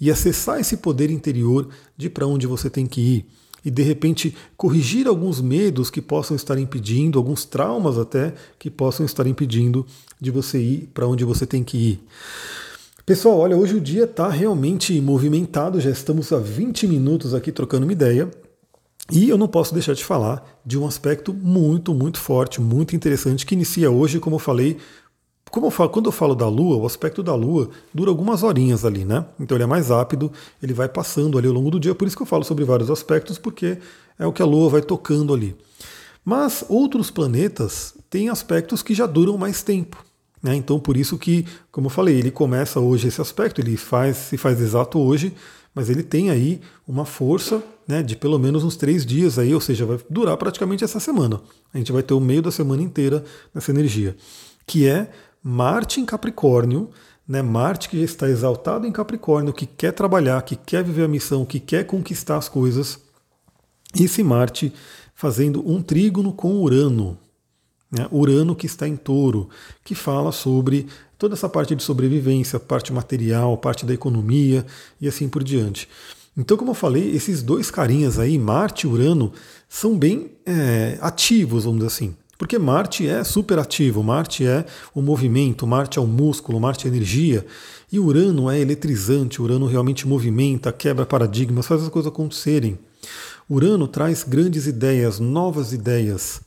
E 0.00 0.12
acessar 0.12 0.60
esse 0.60 0.76
poder 0.76 1.10
interior 1.10 1.68
de 1.96 2.08
para 2.08 2.24
onde 2.24 2.46
você 2.46 2.70
tem 2.70 2.86
que 2.86 3.00
ir. 3.00 3.26
E 3.64 3.70
de 3.70 3.82
repente 3.82 4.36
corrigir 4.56 5.08
alguns 5.08 5.40
medos 5.40 5.90
que 5.90 6.00
possam 6.00 6.36
estar 6.36 6.56
impedindo, 6.56 7.18
alguns 7.18 7.44
traumas 7.44 7.98
até 7.98 8.32
que 8.56 8.70
possam 8.70 9.04
estar 9.04 9.26
impedindo 9.26 9.84
de 10.20 10.30
você 10.30 10.60
ir 10.60 10.88
para 10.94 11.08
onde 11.08 11.24
você 11.24 11.44
tem 11.44 11.64
que 11.64 11.76
ir. 11.76 12.00
Pessoal, 13.04 13.40
olha, 13.40 13.56
hoje 13.56 13.74
o 13.74 13.80
dia 13.80 14.04
está 14.04 14.28
realmente 14.28 15.00
movimentado, 15.00 15.80
já 15.80 15.90
estamos 15.90 16.32
há 16.32 16.38
20 16.38 16.86
minutos 16.86 17.34
aqui 17.34 17.50
trocando 17.50 17.86
uma 17.86 17.92
ideia. 17.92 18.30
E 19.10 19.28
eu 19.28 19.36
não 19.36 19.46
posso 19.46 19.74
deixar 19.74 19.94
de 19.94 20.04
falar 20.04 20.42
de 20.64 20.78
um 20.78 20.86
aspecto 20.86 21.32
muito, 21.32 21.92
muito 21.92 22.18
forte, 22.18 22.60
muito 22.60 22.96
interessante, 22.96 23.44
que 23.44 23.54
inicia 23.54 23.90
hoje, 23.90 24.18
como 24.18 24.36
eu 24.36 24.40
falei, 24.40 24.78
como 25.50 25.66
eu 25.66 25.70
falo, 25.70 25.90
quando 25.90 26.06
eu 26.06 26.12
falo 26.12 26.34
da 26.34 26.48
Lua, 26.48 26.78
o 26.78 26.86
aspecto 26.86 27.22
da 27.22 27.34
Lua 27.34 27.68
dura 27.92 28.10
algumas 28.10 28.42
horinhas 28.42 28.84
ali, 28.84 29.04
né? 29.04 29.24
Então 29.38 29.56
ele 29.56 29.62
é 29.64 29.66
mais 29.66 29.88
rápido, 29.88 30.32
ele 30.62 30.72
vai 30.72 30.88
passando 30.88 31.38
ali 31.38 31.46
ao 31.46 31.52
longo 31.52 31.70
do 31.70 31.78
dia, 31.78 31.94
por 31.94 32.08
isso 32.08 32.16
que 32.16 32.22
eu 32.22 32.26
falo 32.26 32.42
sobre 32.42 32.64
vários 32.64 32.90
aspectos, 32.90 33.38
porque 33.38 33.78
é 34.18 34.26
o 34.26 34.32
que 34.32 34.42
a 34.42 34.46
Lua 34.46 34.70
vai 34.70 34.82
tocando 34.82 35.32
ali. 35.32 35.54
Mas 36.24 36.64
outros 36.68 37.10
planetas 37.10 37.94
têm 38.08 38.30
aspectos 38.30 38.82
que 38.82 38.94
já 38.94 39.06
duram 39.06 39.36
mais 39.36 39.62
tempo. 39.62 40.02
Né? 40.42 40.56
Então 40.56 40.80
por 40.80 40.96
isso 40.96 41.16
que, 41.18 41.46
como 41.70 41.86
eu 41.86 41.90
falei, 41.90 42.18
ele 42.18 42.30
começa 42.30 42.80
hoje 42.80 43.08
esse 43.08 43.20
aspecto, 43.20 43.60
ele 43.60 43.76
faz, 43.76 44.16
se 44.16 44.36
faz 44.36 44.60
exato 44.60 44.98
hoje, 44.98 45.34
mas 45.74 45.90
ele 45.90 46.02
tem 46.02 46.30
aí 46.30 46.60
uma 46.86 47.04
força 47.04 47.62
né, 47.86 48.02
de 48.02 48.16
pelo 48.16 48.38
menos 48.38 48.62
uns 48.62 48.76
três 48.76 49.04
dias 49.04 49.38
aí, 49.38 49.52
ou 49.52 49.60
seja, 49.60 49.84
vai 49.84 49.98
durar 50.08 50.36
praticamente 50.36 50.84
essa 50.84 51.00
semana. 51.00 51.40
A 51.72 51.78
gente 51.78 51.92
vai 51.92 52.02
ter 52.02 52.14
o 52.14 52.20
meio 52.20 52.40
da 52.40 52.50
semana 52.50 52.82
inteira 52.82 53.24
nessa 53.52 53.70
energia, 53.70 54.16
que 54.66 54.86
é 54.86 55.10
Marte 55.42 56.00
em 56.00 56.06
Capricórnio, 56.06 56.90
né? 57.26 57.42
Marte 57.42 57.88
que 57.88 57.98
já 57.98 58.04
está 58.04 58.28
exaltado 58.28 58.86
em 58.86 58.92
Capricórnio, 58.92 59.52
que 59.52 59.66
quer 59.66 59.92
trabalhar, 59.92 60.42
que 60.42 60.56
quer 60.56 60.84
viver 60.84 61.04
a 61.04 61.08
missão, 61.08 61.44
que 61.44 61.58
quer 61.58 61.84
conquistar 61.84 62.36
as 62.36 62.48
coisas. 62.48 63.00
Esse 63.98 64.22
Marte 64.22 64.72
fazendo 65.14 65.66
um 65.68 65.82
trígono 65.82 66.32
com 66.32 66.60
Urano. 66.60 67.18
Né? 67.90 68.06
Urano 68.10 68.56
que 68.56 68.66
está 68.66 68.88
em 68.88 68.96
touro, 68.96 69.48
que 69.84 69.94
fala 69.94 70.32
sobre 70.32 70.86
toda 71.18 71.34
essa 71.34 71.48
parte 71.48 71.74
de 71.74 71.82
sobrevivência, 71.82 72.58
parte 72.58 72.92
material, 72.92 73.56
parte 73.56 73.84
da 73.86 73.94
economia 73.94 74.64
e 75.00 75.08
assim 75.08 75.28
por 75.28 75.42
diante. 75.42 75.88
Então, 76.36 76.56
como 76.56 76.72
eu 76.72 76.74
falei, 76.74 77.14
esses 77.14 77.42
dois 77.42 77.70
carinhas 77.70 78.18
aí, 78.18 78.38
Marte 78.38 78.86
e 78.86 78.90
Urano, 78.90 79.32
são 79.68 79.96
bem 79.96 80.32
é, 80.44 80.98
ativos, 81.00 81.64
vamos 81.64 81.78
dizer 81.78 81.88
assim. 81.88 82.16
Porque 82.36 82.58
Marte 82.58 83.08
é 83.08 83.22
super 83.22 83.58
ativo, 83.58 84.02
Marte 84.02 84.44
é 84.44 84.66
o 84.92 85.00
movimento, 85.00 85.66
Marte 85.66 85.98
é 85.98 86.02
o 86.02 86.06
músculo, 86.06 86.58
Marte 86.58 86.86
é 86.86 86.90
energia, 86.90 87.46
e 87.92 88.00
Urano 88.00 88.50
é 88.50 88.58
eletrizante, 88.58 89.40
Urano 89.40 89.66
realmente 89.66 90.06
movimenta, 90.08 90.72
quebra 90.72 91.06
paradigmas, 91.06 91.66
faz 91.66 91.82
as 91.82 91.88
coisas 91.88 92.10
acontecerem. 92.10 92.76
Urano 93.48 93.86
traz 93.86 94.24
grandes 94.24 94.66
ideias, 94.66 95.20
novas 95.20 95.72
ideias. 95.72 96.40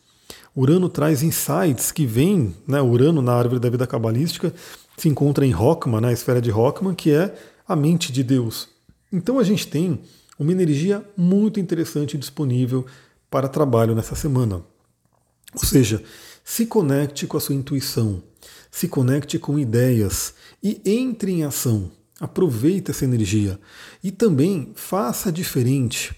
Urano 0.59 0.89
traz 0.89 1.21
insights 1.21 1.91
que 1.91 2.07
vêm, 2.07 2.55
né, 2.67 2.81
Urano 2.81 3.21
na 3.21 3.31
árvore 3.31 3.59
da 3.59 3.69
vida 3.69 3.85
cabalística 3.85 4.51
se 4.97 5.07
encontra 5.07 5.45
em 5.45 5.51
Rockman, 5.51 6.01
na 6.01 6.11
esfera 6.11 6.41
de 6.41 6.49
Rockman, 6.49 6.95
que 6.95 7.11
é 7.11 7.37
a 7.67 7.75
mente 7.75 8.11
de 8.11 8.23
Deus. 8.23 8.67
Então 9.13 9.37
a 9.37 9.43
gente 9.43 9.67
tem 9.67 10.01
uma 10.39 10.51
energia 10.51 11.07
muito 11.15 11.59
interessante 11.59 12.17
disponível 12.17 12.87
para 13.29 13.47
trabalho 13.47 13.93
nessa 13.93 14.15
semana. 14.15 14.63
Ou 15.53 15.63
seja, 15.63 16.03
se 16.43 16.65
conecte 16.65 17.27
com 17.27 17.37
a 17.37 17.39
sua 17.39 17.53
intuição, 17.53 18.23
se 18.71 18.87
conecte 18.87 19.37
com 19.37 19.59
ideias 19.59 20.33
e 20.63 20.81
entre 20.83 21.31
em 21.31 21.43
ação. 21.43 21.91
Aproveite 22.19 22.89
essa 22.89 23.05
energia 23.05 23.59
e 24.03 24.09
também 24.09 24.71
faça 24.75 25.31
diferente. 25.31 26.15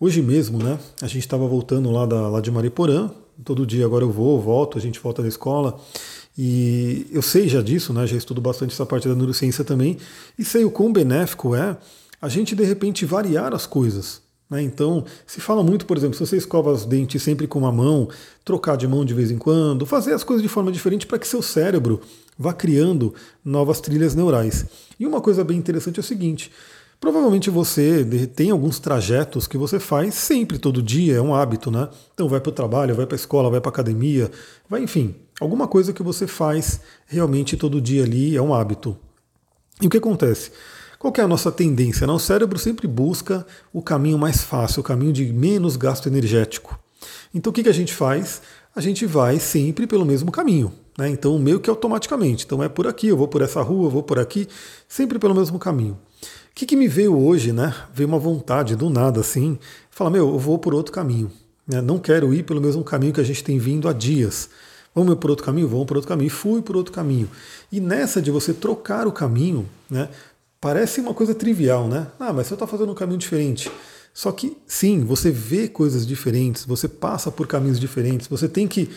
Hoje 0.00 0.22
mesmo, 0.22 0.58
né? 0.62 0.78
A 1.02 1.06
gente 1.06 1.20
estava 1.20 1.46
voltando 1.46 1.90
lá, 1.90 2.06
da, 2.06 2.28
lá 2.28 2.40
de 2.40 2.50
Mariporã. 2.50 3.10
Todo 3.44 3.66
dia 3.66 3.84
agora 3.84 4.04
eu 4.04 4.10
vou, 4.10 4.40
volto, 4.40 4.78
a 4.78 4.80
gente 4.80 4.98
volta 5.00 5.22
da 5.22 5.28
escola. 5.28 5.78
E 6.38 7.06
eu 7.10 7.22
sei 7.22 7.48
já 7.48 7.62
disso, 7.62 7.92
né? 7.92 8.06
Já 8.06 8.16
estudo 8.16 8.40
bastante 8.40 8.72
essa 8.72 8.84
parte 8.84 9.08
da 9.08 9.14
neurociência 9.14 9.64
também. 9.64 9.98
E 10.38 10.44
sei 10.44 10.64
o 10.64 10.70
quão 10.70 10.92
benéfico 10.92 11.54
é 11.54 11.76
a 12.20 12.28
gente 12.28 12.54
de 12.54 12.64
repente 12.64 13.04
variar 13.04 13.54
as 13.54 13.66
coisas. 13.66 14.22
Né? 14.48 14.62
Então, 14.62 15.04
se 15.26 15.40
fala 15.40 15.62
muito, 15.62 15.86
por 15.86 15.96
exemplo, 15.96 16.16
se 16.16 16.24
você 16.24 16.36
escova 16.36 16.70
os 16.70 16.84
dentes 16.84 17.22
sempre 17.22 17.46
com 17.46 17.58
uma 17.58 17.72
mão, 17.72 18.08
trocar 18.44 18.76
de 18.76 18.86
mão 18.86 19.04
de 19.04 19.14
vez 19.14 19.30
em 19.30 19.38
quando, 19.38 19.84
fazer 19.84 20.12
as 20.12 20.22
coisas 20.22 20.42
de 20.42 20.48
forma 20.48 20.70
diferente 20.70 21.06
para 21.06 21.18
que 21.18 21.26
seu 21.26 21.42
cérebro 21.42 22.00
vá 22.38 22.52
criando 22.52 23.14
novas 23.44 23.80
trilhas 23.80 24.14
neurais. 24.14 24.66
E 24.98 25.06
uma 25.06 25.20
coisa 25.20 25.42
bem 25.42 25.58
interessante 25.58 25.98
é 25.98 26.00
o 26.00 26.04
seguinte: 26.04 26.50
provavelmente 27.06 27.50
você 27.50 28.04
tem 28.34 28.50
alguns 28.50 28.80
trajetos 28.80 29.46
que 29.46 29.56
você 29.56 29.78
faz 29.78 30.12
sempre, 30.16 30.58
todo 30.58 30.82
dia, 30.82 31.14
é 31.14 31.20
um 31.20 31.36
hábito, 31.36 31.70
né? 31.70 31.88
Então, 32.12 32.28
vai 32.28 32.40
para 32.40 32.50
o 32.50 32.52
trabalho, 32.52 32.96
vai 32.96 33.06
para 33.06 33.14
a 33.14 33.16
escola, 33.16 33.48
vai 33.48 33.60
para 33.60 33.68
a 33.68 33.74
academia, 33.74 34.28
vai, 34.68 34.82
enfim, 34.82 35.14
alguma 35.40 35.68
coisa 35.68 35.92
que 35.92 36.02
você 36.02 36.26
faz 36.26 36.80
realmente 37.06 37.56
todo 37.56 37.80
dia 37.80 38.02
ali 38.02 38.36
é 38.36 38.42
um 38.42 38.52
hábito. 38.52 38.96
E 39.80 39.86
o 39.86 39.90
que 39.90 39.98
acontece? 39.98 40.50
Qual 40.98 41.12
é 41.16 41.20
a 41.20 41.28
nossa 41.28 41.52
tendência? 41.52 42.08
Né? 42.08 42.12
O 42.12 42.18
cérebro 42.18 42.58
sempre 42.58 42.88
busca 42.88 43.46
o 43.72 43.80
caminho 43.80 44.18
mais 44.18 44.42
fácil, 44.42 44.80
o 44.80 44.84
caminho 44.84 45.12
de 45.12 45.32
menos 45.32 45.76
gasto 45.76 46.08
energético. 46.08 46.76
Então 47.32 47.52
o 47.52 47.54
que, 47.54 47.62
que 47.62 47.68
a 47.68 47.74
gente 47.74 47.94
faz? 47.94 48.42
A 48.74 48.80
gente 48.80 49.06
vai 49.06 49.38
sempre 49.38 49.86
pelo 49.86 50.04
mesmo 50.04 50.32
caminho. 50.32 50.72
Né? 50.98 51.08
Então, 51.08 51.38
meio 51.38 51.60
que 51.60 51.70
automaticamente. 51.70 52.44
Então 52.44 52.60
é 52.64 52.68
por 52.68 52.88
aqui, 52.88 53.06
eu 53.06 53.16
vou 53.16 53.28
por 53.28 53.42
essa 53.42 53.62
rua, 53.62 53.86
eu 53.86 53.90
vou 53.90 54.02
por 54.02 54.18
aqui, 54.18 54.48
sempre 54.88 55.20
pelo 55.20 55.36
mesmo 55.36 55.56
caminho. 55.56 55.96
O 56.22 56.54
que, 56.54 56.66
que 56.66 56.76
me 56.76 56.88
veio 56.88 57.18
hoje, 57.18 57.52
né? 57.52 57.74
Veio 57.92 58.08
uma 58.08 58.18
vontade 58.18 58.74
do 58.74 58.88
nada 58.88 59.20
assim, 59.20 59.58
falar, 59.90 60.10
meu, 60.10 60.28
eu 60.28 60.38
vou 60.38 60.58
por 60.58 60.74
outro 60.74 60.92
caminho. 60.92 61.30
Né? 61.66 61.80
Não 61.80 61.98
quero 61.98 62.32
ir 62.32 62.44
pelo 62.44 62.60
mesmo 62.60 62.82
caminho 62.82 63.12
que 63.12 63.20
a 63.20 63.24
gente 63.24 63.44
tem 63.44 63.58
vindo 63.58 63.88
há 63.88 63.92
dias. 63.92 64.48
Vamos 64.94 65.14
por 65.16 65.28
outro 65.28 65.44
caminho? 65.44 65.68
Vamos 65.68 65.86
por 65.86 65.96
outro 65.98 66.08
caminho. 66.08 66.28
E 66.28 66.30
fui 66.30 66.62
por 66.62 66.76
outro 66.76 66.92
caminho. 66.92 67.28
E 67.70 67.80
nessa 67.80 68.22
de 68.22 68.30
você 68.30 68.54
trocar 68.54 69.06
o 69.06 69.12
caminho, 69.12 69.68
né? 69.90 70.08
Parece 70.58 71.00
uma 71.00 71.12
coisa 71.12 71.34
trivial, 71.34 71.86
né? 71.86 72.06
Ah, 72.18 72.32
mas 72.32 72.46
você 72.46 72.54
está 72.54 72.66
fazendo 72.66 72.90
um 72.90 72.94
caminho 72.94 73.18
diferente. 73.18 73.70
Só 74.14 74.32
que 74.32 74.56
sim, 74.66 75.04
você 75.04 75.30
vê 75.30 75.68
coisas 75.68 76.06
diferentes, 76.06 76.64
você 76.64 76.88
passa 76.88 77.30
por 77.30 77.46
caminhos 77.46 77.78
diferentes, 77.78 78.26
você 78.26 78.48
tem 78.48 78.66
que 78.66 78.88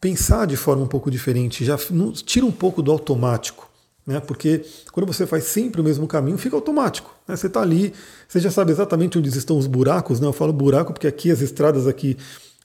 pensar 0.00 0.46
de 0.46 0.56
forma 0.56 0.84
um 0.84 0.86
pouco 0.86 1.10
diferente, 1.10 1.64
já 1.64 1.76
tira 2.24 2.46
um 2.46 2.52
pouco 2.52 2.80
do 2.80 2.92
automático. 2.92 3.67
Né? 4.08 4.20
Porque 4.20 4.64
quando 4.90 5.06
você 5.06 5.26
faz 5.26 5.44
sempre 5.44 5.82
o 5.82 5.84
mesmo 5.84 6.06
caminho, 6.06 6.38
fica 6.38 6.56
automático. 6.56 7.14
Né? 7.28 7.36
Você 7.36 7.46
está 7.46 7.60
ali, 7.60 7.92
você 8.26 8.40
já 8.40 8.50
sabe 8.50 8.72
exatamente 8.72 9.18
onde 9.18 9.28
estão 9.28 9.58
os 9.58 9.66
buracos. 9.66 10.18
Né? 10.18 10.26
Eu 10.26 10.32
falo 10.32 10.50
buraco 10.50 10.94
porque 10.94 11.06
aqui 11.06 11.30
as 11.30 11.42
estradas 11.42 11.86
aqui 11.86 12.16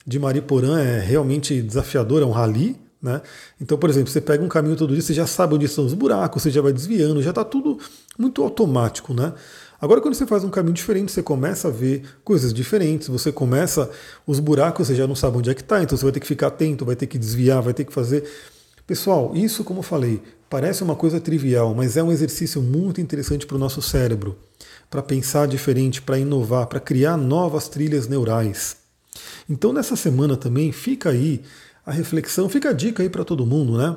de 0.06 0.18
Mariporã 0.18 0.80
é 0.80 1.00
realmente 1.00 1.60
desafiador, 1.60 2.22
é 2.22 2.24
um 2.24 2.30
rally. 2.30 2.80
Né? 3.02 3.20
Então, 3.60 3.76
por 3.76 3.90
exemplo, 3.90 4.10
você 4.10 4.22
pega 4.22 4.42
um 4.42 4.48
caminho 4.48 4.74
todo 4.74 4.94
dia, 4.94 5.02
você 5.02 5.12
já 5.12 5.26
sabe 5.26 5.54
onde 5.54 5.66
estão 5.66 5.84
os 5.84 5.92
buracos, 5.92 6.42
você 6.42 6.50
já 6.50 6.62
vai 6.62 6.72
desviando, 6.72 7.20
já 7.20 7.28
está 7.28 7.44
tudo 7.44 7.78
muito 8.18 8.42
automático. 8.42 9.12
Né? 9.12 9.34
Agora, 9.78 10.00
quando 10.00 10.14
você 10.14 10.26
faz 10.26 10.44
um 10.44 10.50
caminho 10.50 10.72
diferente, 10.72 11.12
você 11.12 11.22
começa 11.22 11.68
a 11.68 11.70
ver 11.70 12.04
coisas 12.24 12.54
diferentes, 12.54 13.06
você 13.08 13.30
começa. 13.30 13.90
Os 14.26 14.40
buracos 14.40 14.86
você 14.86 14.94
já 14.94 15.06
não 15.06 15.14
sabe 15.14 15.36
onde 15.36 15.50
é 15.50 15.54
que 15.54 15.60
está, 15.60 15.82
então 15.82 15.94
você 15.94 16.04
vai 16.04 16.12
ter 16.12 16.20
que 16.20 16.26
ficar 16.26 16.46
atento, 16.46 16.86
vai 16.86 16.96
ter 16.96 17.06
que 17.06 17.18
desviar, 17.18 17.60
vai 17.60 17.74
ter 17.74 17.84
que 17.84 17.92
fazer. 17.92 18.24
Pessoal, 18.86 19.32
isso, 19.34 19.64
como 19.64 19.80
falei, 19.80 20.22
parece 20.50 20.82
uma 20.82 20.94
coisa 20.94 21.18
trivial, 21.18 21.74
mas 21.74 21.96
é 21.96 22.02
um 22.02 22.12
exercício 22.12 22.60
muito 22.60 23.00
interessante 23.00 23.46
para 23.46 23.56
o 23.56 23.58
nosso 23.58 23.80
cérebro, 23.80 24.38
para 24.90 25.02
pensar 25.02 25.48
diferente, 25.48 26.02
para 26.02 26.18
inovar, 26.18 26.66
para 26.66 26.78
criar 26.78 27.16
novas 27.16 27.66
trilhas 27.66 28.06
neurais. 28.06 28.76
Então, 29.48 29.72
nessa 29.72 29.96
semana 29.96 30.36
também, 30.36 30.70
fica 30.70 31.10
aí 31.10 31.42
a 31.86 31.92
reflexão, 31.92 32.46
fica 32.48 32.70
a 32.70 32.72
dica 32.74 33.02
aí 33.02 33.08
para 33.08 33.24
todo 33.24 33.46
mundo, 33.46 33.78
né? 33.78 33.96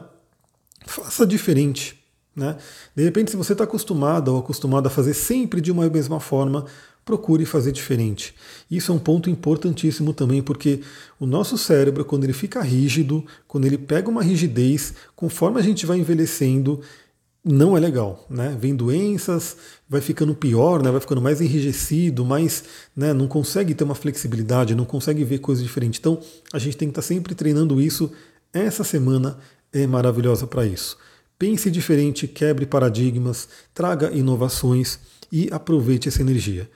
Faça 0.86 1.26
diferente. 1.26 2.02
Né? 2.34 2.56
De 2.96 3.04
repente, 3.04 3.32
se 3.32 3.38
você 3.38 3.52
está 3.52 3.66
acostumado 3.66 4.30
ou 4.30 4.40
acostumado 4.40 4.88
a 4.88 4.90
fazer 4.90 5.16
sempre 5.16 5.60
de 5.60 5.72
uma 5.72 5.90
mesma 5.90 6.20
forma, 6.20 6.66
procure 7.08 7.46
fazer 7.46 7.72
diferente. 7.72 8.36
Isso 8.70 8.92
é 8.92 8.96
um 8.96 9.00
ponto 9.00 9.30
importantíssimo 9.30 10.14
também, 10.14 10.44
porque 10.44 10.82
o 11.18 11.26
nosso 11.26 11.58
cérebro, 11.58 12.04
quando 12.04 12.26
ele 12.26 12.34
fica 12.34 12.62
rígido, 12.62 13.26
quando 13.48 13.66
ele 13.66 13.78
pega 13.78 14.10
uma 14.10 14.22
rigidez, 14.22 14.94
conforme 15.16 15.58
a 15.58 15.64
gente 15.64 15.86
vai 15.86 15.98
envelhecendo, 15.98 16.82
não 17.44 17.78
é 17.78 17.80
legal, 17.80 18.26
né? 18.30 18.58
Vem 18.60 18.76
doenças, 18.76 19.56
vai 19.88 20.02
ficando 20.02 20.36
pior, 20.36 20.84
né? 20.84 20.92
vai 20.92 21.00
ficando 21.00 21.22
mais 21.22 21.40
enrijecido, 21.40 22.26
mais, 22.26 22.66
né? 22.94 23.14
não 23.14 23.26
consegue 23.26 23.74
ter 23.74 23.86
uma 23.86 23.96
flexibilidade, 23.96 24.76
não 24.76 24.84
consegue 24.84 25.24
ver 25.24 25.40
coisas 25.40 25.64
diferentes. 25.64 26.00
Então, 26.00 26.20
a 26.52 26.60
gente 26.60 26.76
tem 26.76 26.90
que 26.90 26.92
estar 26.92 27.02
sempre 27.02 27.34
treinando 27.34 27.80
isso. 27.80 28.12
Essa 28.52 28.84
semana 28.84 29.38
é 29.72 29.88
maravilhosa 29.88 30.46
para 30.46 30.66
isso. 30.66 30.98
Pense 31.40 31.70
diferente, 31.70 32.28
quebre 32.28 32.66
paradigmas, 32.66 33.48
traga 33.74 34.12
inovações 34.12 35.00
e 35.32 35.48
aproveite 35.52 36.08
essa 36.08 36.22
energia. 36.22 36.70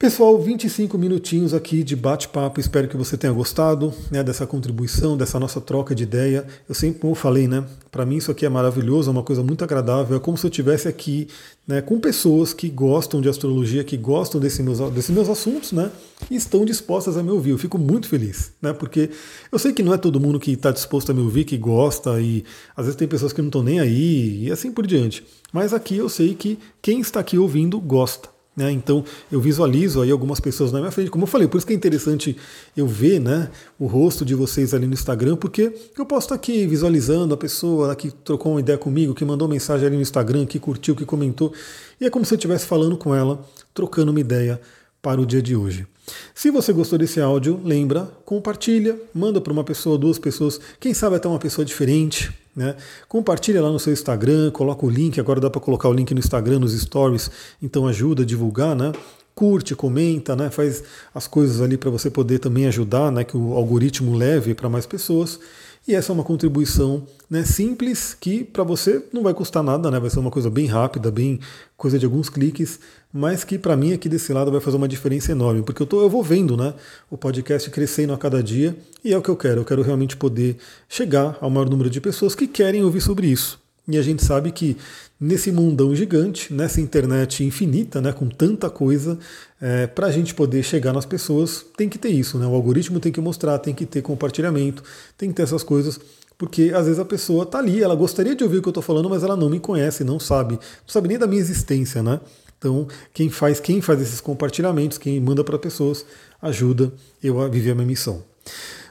Pessoal, 0.00 0.40
25 0.40 0.96
minutinhos 0.96 1.52
aqui 1.52 1.82
de 1.82 1.96
bate-papo. 1.96 2.60
Espero 2.60 2.86
que 2.86 2.96
você 2.96 3.16
tenha 3.16 3.32
gostado 3.32 3.92
né, 4.12 4.22
dessa 4.22 4.46
contribuição, 4.46 5.16
dessa 5.16 5.40
nossa 5.40 5.60
troca 5.60 5.92
de 5.92 6.04
ideia. 6.04 6.46
Eu 6.68 6.74
sempre, 6.76 7.00
como 7.00 7.10
eu 7.10 7.16
falei, 7.16 7.48
né? 7.48 7.64
Para 7.90 8.06
mim 8.06 8.18
isso 8.18 8.30
aqui 8.30 8.46
é 8.46 8.48
maravilhoso, 8.48 9.10
é 9.10 9.12
uma 9.12 9.24
coisa 9.24 9.42
muito 9.42 9.64
agradável. 9.64 10.16
É 10.16 10.20
como 10.20 10.38
se 10.38 10.46
eu 10.46 10.50
estivesse 10.50 10.86
aqui 10.86 11.26
né, 11.66 11.82
com 11.82 11.98
pessoas 11.98 12.54
que 12.54 12.68
gostam 12.68 13.20
de 13.20 13.28
astrologia, 13.28 13.82
que 13.82 13.96
gostam 13.96 14.40
desse 14.40 14.62
meus, 14.62 14.78
desses 14.92 15.10
meus 15.10 15.28
assuntos, 15.28 15.72
né? 15.72 15.90
E 16.30 16.36
estão 16.36 16.64
dispostas 16.64 17.16
a 17.16 17.22
me 17.24 17.32
ouvir. 17.32 17.50
Eu 17.50 17.58
fico 17.58 17.76
muito 17.76 18.06
feliz, 18.06 18.52
né? 18.62 18.72
Porque 18.72 19.10
eu 19.50 19.58
sei 19.58 19.72
que 19.72 19.82
não 19.82 19.92
é 19.92 19.98
todo 19.98 20.20
mundo 20.20 20.38
que 20.38 20.52
está 20.52 20.70
disposto 20.70 21.10
a 21.10 21.14
me 21.14 21.22
ouvir, 21.22 21.42
que 21.42 21.58
gosta, 21.58 22.20
e 22.20 22.44
às 22.76 22.84
vezes 22.84 22.96
tem 22.96 23.08
pessoas 23.08 23.32
que 23.32 23.42
não 23.42 23.48
estão 23.48 23.64
nem 23.64 23.80
aí, 23.80 24.44
e 24.44 24.52
assim 24.52 24.70
por 24.70 24.86
diante. 24.86 25.26
Mas 25.52 25.74
aqui 25.74 25.96
eu 25.96 26.08
sei 26.08 26.36
que 26.36 26.56
quem 26.80 27.00
está 27.00 27.18
aqui 27.18 27.36
ouvindo 27.36 27.80
gosta. 27.80 28.37
Né? 28.58 28.72
Então 28.72 29.04
eu 29.30 29.40
visualizo 29.40 30.02
aí 30.02 30.10
algumas 30.10 30.40
pessoas 30.40 30.72
na 30.72 30.80
minha 30.80 30.90
frente, 30.90 31.12
como 31.12 31.22
eu 31.22 31.28
falei, 31.28 31.46
por 31.46 31.58
isso 31.58 31.66
que 31.66 31.72
é 31.72 31.76
interessante 31.76 32.36
eu 32.76 32.88
ver 32.88 33.20
né, 33.20 33.52
o 33.78 33.86
rosto 33.86 34.24
de 34.24 34.34
vocês 34.34 34.74
ali 34.74 34.84
no 34.84 34.94
Instagram, 34.94 35.36
porque 35.36 35.72
eu 35.96 36.04
posso 36.04 36.24
estar 36.24 36.34
aqui 36.34 36.66
visualizando 36.66 37.32
a 37.32 37.36
pessoa 37.36 37.94
que 37.94 38.10
trocou 38.10 38.54
uma 38.54 38.60
ideia 38.60 38.76
comigo, 38.76 39.14
que 39.14 39.24
mandou 39.24 39.46
mensagem 39.46 39.86
ali 39.86 39.94
no 39.94 40.02
Instagram, 40.02 40.44
que 40.44 40.58
curtiu, 40.58 40.96
que 40.96 41.04
comentou, 41.04 41.52
e 42.00 42.04
é 42.04 42.10
como 42.10 42.24
se 42.24 42.34
eu 42.34 42.36
estivesse 42.36 42.66
falando 42.66 42.96
com 42.96 43.14
ela, 43.14 43.46
trocando 43.72 44.10
uma 44.10 44.18
ideia 44.18 44.60
para 45.00 45.20
o 45.20 45.26
dia 45.26 45.40
de 45.40 45.54
hoje. 45.54 45.86
Se 46.34 46.50
você 46.50 46.72
gostou 46.72 46.98
desse 46.98 47.20
áudio, 47.20 47.60
lembra, 47.64 48.10
compartilha, 48.24 48.98
manda 49.14 49.40
para 49.40 49.52
uma 49.52 49.62
pessoa, 49.62 49.96
duas 49.96 50.18
pessoas, 50.18 50.60
quem 50.80 50.92
sabe 50.92 51.14
até 51.14 51.28
uma 51.28 51.38
pessoa 51.38 51.64
diferente, 51.64 52.32
né? 52.58 52.74
Compartilha 53.08 53.62
lá 53.62 53.70
no 53.70 53.78
seu 53.78 53.92
Instagram, 53.92 54.50
coloca 54.50 54.84
o 54.84 54.90
link, 54.90 55.18
agora 55.20 55.40
dá 55.40 55.48
para 55.48 55.60
colocar 55.60 55.88
o 55.88 55.92
link 55.92 56.12
no 56.12 56.18
Instagram, 56.18 56.58
nos 56.58 56.78
stories, 56.78 57.30
então 57.62 57.86
ajuda 57.86 58.24
a 58.24 58.26
divulgar, 58.26 58.74
né? 58.74 58.92
Curte, 59.34 59.76
comenta, 59.76 60.34
né? 60.34 60.50
faz 60.50 60.82
as 61.14 61.28
coisas 61.28 61.60
ali 61.60 61.76
para 61.76 61.88
você 61.90 62.10
poder 62.10 62.40
também 62.40 62.66
ajudar, 62.66 63.12
né? 63.12 63.22
que 63.22 63.36
o 63.36 63.54
algoritmo 63.54 64.16
leve 64.16 64.52
para 64.52 64.68
mais 64.68 64.84
pessoas. 64.84 65.38
E 65.86 65.94
essa 65.94 66.12
é 66.12 66.14
uma 66.14 66.24
contribuição 66.24 67.06
né, 67.30 67.44
simples 67.44 68.16
que 68.18 68.44
para 68.44 68.62
você 68.62 69.02
não 69.12 69.22
vai 69.22 69.32
custar 69.32 69.62
nada, 69.62 69.90
né? 69.90 69.98
vai 69.98 70.10
ser 70.10 70.18
uma 70.18 70.30
coisa 70.30 70.50
bem 70.50 70.66
rápida, 70.66 71.10
bem 71.10 71.40
coisa 71.76 71.98
de 71.98 72.04
alguns 72.04 72.28
cliques, 72.28 72.78
mas 73.12 73.44
que 73.44 73.58
para 73.58 73.76
mim 73.76 73.92
aqui 73.92 74.08
desse 74.08 74.32
lado 74.32 74.50
vai 74.50 74.60
fazer 74.60 74.76
uma 74.76 74.88
diferença 74.88 75.32
enorme, 75.32 75.62
porque 75.62 75.82
eu, 75.82 75.86
tô, 75.86 76.02
eu 76.02 76.10
vou 76.10 76.22
vendo 76.22 76.56
né, 76.56 76.74
o 77.10 77.16
podcast 77.16 77.70
crescendo 77.70 78.12
a 78.12 78.18
cada 78.18 78.42
dia 78.42 78.76
e 79.04 79.12
é 79.12 79.18
o 79.18 79.22
que 79.22 79.30
eu 79.30 79.36
quero. 79.36 79.60
Eu 79.60 79.64
quero 79.64 79.82
realmente 79.82 80.16
poder 80.16 80.56
chegar 80.88 81.38
ao 81.40 81.48
maior 81.48 81.68
número 81.68 81.88
de 81.88 82.00
pessoas 82.00 82.34
que 82.34 82.46
querem 82.46 82.82
ouvir 82.84 83.00
sobre 83.00 83.26
isso. 83.26 83.58
E 83.88 83.96
a 83.96 84.02
gente 84.02 84.22
sabe 84.22 84.52
que 84.52 84.76
nesse 85.18 85.50
mundão 85.50 85.94
gigante, 85.94 86.52
nessa 86.52 86.78
internet 86.78 87.42
infinita, 87.42 88.02
né, 88.02 88.12
com 88.12 88.28
tanta 88.28 88.68
coisa, 88.68 89.18
é, 89.60 89.86
para 89.86 90.06
a 90.06 90.10
gente 90.10 90.34
poder 90.34 90.62
chegar 90.62 90.92
nas 90.92 91.04
pessoas, 91.04 91.64
tem 91.76 91.88
que 91.88 91.98
ter 91.98 92.10
isso. 92.10 92.38
Né? 92.38 92.46
O 92.46 92.54
algoritmo 92.54 93.00
tem 93.00 93.12
que 93.12 93.20
mostrar, 93.20 93.58
tem 93.58 93.74
que 93.74 93.84
ter 93.84 94.02
compartilhamento, 94.02 94.82
tem 95.16 95.28
que 95.28 95.34
ter 95.34 95.42
essas 95.42 95.62
coisas, 95.62 95.98
porque 96.36 96.72
às 96.74 96.86
vezes 96.86 97.00
a 97.00 97.04
pessoa 97.04 97.42
está 97.42 97.58
ali, 97.58 97.82
ela 97.82 97.94
gostaria 97.94 98.34
de 98.34 98.44
ouvir 98.44 98.58
o 98.58 98.62
que 98.62 98.68
eu 98.68 98.70
estou 98.70 98.82
falando, 98.82 99.10
mas 99.10 99.22
ela 99.22 99.36
não 99.36 99.50
me 99.50 99.58
conhece, 99.58 100.04
não 100.04 100.20
sabe, 100.20 100.54
não 100.54 100.88
sabe 100.88 101.08
nem 101.08 101.18
da 101.18 101.26
minha 101.26 101.40
existência. 101.40 102.02
Né? 102.02 102.20
Então, 102.56 102.86
quem 103.12 103.28
faz, 103.28 103.58
quem 103.60 103.80
faz 103.80 104.00
esses 104.00 104.20
compartilhamentos, 104.20 104.98
quem 104.98 105.20
manda 105.20 105.42
para 105.42 105.58
pessoas, 105.58 106.06
ajuda 106.40 106.92
eu 107.22 107.40
a 107.40 107.48
viver 107.48 107.72
a 107.72 107.74
minha 107.74 107.86
missão. 107.86 108.22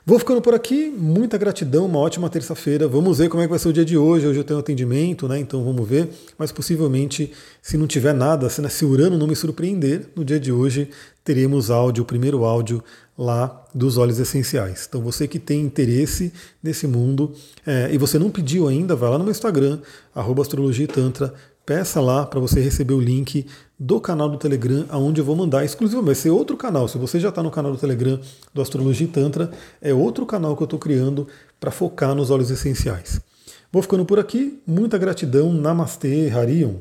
Vou 0.10 0.18
ficando 0.18 0.42
por 0.42 0.54
aqui, 0.54 0.90
muita 0.90 1.38
gratidão, 1.38 1.86
uma 1.86 2.00
ótima 2.00 2.30
terça-feira. 2.30 2.88
Vamos 2.88 3.18
ver 3.18 3.28
como 3.28 3.44
é 3.44 3.46
que 3.46 3.50
vai 3.50 3.60
ser 3.60 3.68
o 3.68 3.74
dia 3.74 3.84
de 3.84 3.98
hoje. 3.98 4.26
Hoje 4.26 4.40
eu 4.40 4.44
tenho 4.46 4.58
atendimento, 4.58 5.28
né? 5.28 5.38
Então 5.38 5.62
vamos 5.66 5.86
ver. 5.86 6.08
Mas 6.38 6.50
possivelmente, 6.50 7.34
se 7.62 7.76
não 7.76 7.86
tiver 7.86 8.14
nada, 8.14 8.50
se, 8.50 8.70
se 8.70 8.86
Urano 8.86 9.18
não 9.18 9.28
me 9.28 9.36
surpreender, 9.36 10.08
no 10.16 10.24
dia 10.24 10.40
de 10.40 10.50
hoje 10.50 10.90
teremos 11.26 11.70
áudio, 11.70 12.04
o 12.04 12.06
primeiro 12.06 12.46
áudio 12.46 12.82
lá 13.18 13.66
dos 13.76 13.98
óleos 13.98 14.18
essenciais. 14.18 14.86
Então 14.88 15.02
você 15.02 15.28
que 15.28 15.40
tem 15.40 15.60
interesse 15.60 16.32
nesse 16.64 16.88
mundo 16.88 17.34
é, 17.66 17.90
e 17.92 17.98
você 17.98 18.18
não 18.18 18.30
pediu 18.30 18.66
ainda, 18.66 18.96
vai 18.96 19.10
lá 19.10 19.18
no 19.18 19.26
meu 19.26 19.32
Instagram, 19.32 19.82
astrologia 20.42 20.88
tantra, 20.88 21.34
peça 21.68 22.00
lá 22.00 22.26
para 22.26 22.40
você 22.40 22.62
receber 22.62 22.94
o 22.94 23.00
link 23.00 23.46
do 23.78 24.00
canal 24.00 24.30
do 24.30 24.38
Telegram, 24.38 24.86
aonde 24.88 25.20
eu 25.20 25.26
vou 25.26 25.36
mandar 25.36 25.66
exclusivamente. 25.66 26.20
Ser 26.20 26.30
outro 26.30 26.56
canal. 26.56 26.88
Se 26.88 26.98
você 26.98 27.20
já 27.20 27.28
está 27.28 27.44
no 27.44 27.52
canal 27.52 27.74
do 27.74 27.78
Telegram 27.78 28.18
do 28.54 28.62
Astrologia 28.62 29.06
e 29.06 29.10
Tantra, 29.10 29.52
é 29.82 29.94
outro 29.94 30.26
canal 30.26 30.56
que 30.56 30.64
eu 30.64 30.66
estou 30.66 30.80
criando 30.80 31.28
para 31.60 31.70
focar 31.70 32.16
nos 32.16 32.32
óleos 32.32 32.50
essenciais. 32.50 33.20
Vou 33.70 33.82
ficando 33.82 34.06
por 34.06 34.18
aqui. 34.18 34.62
Muita 34.66 34.98
gratidão. 34.98 35.52
Namastê, 35.52 36.30
Harion. 36.30 36.76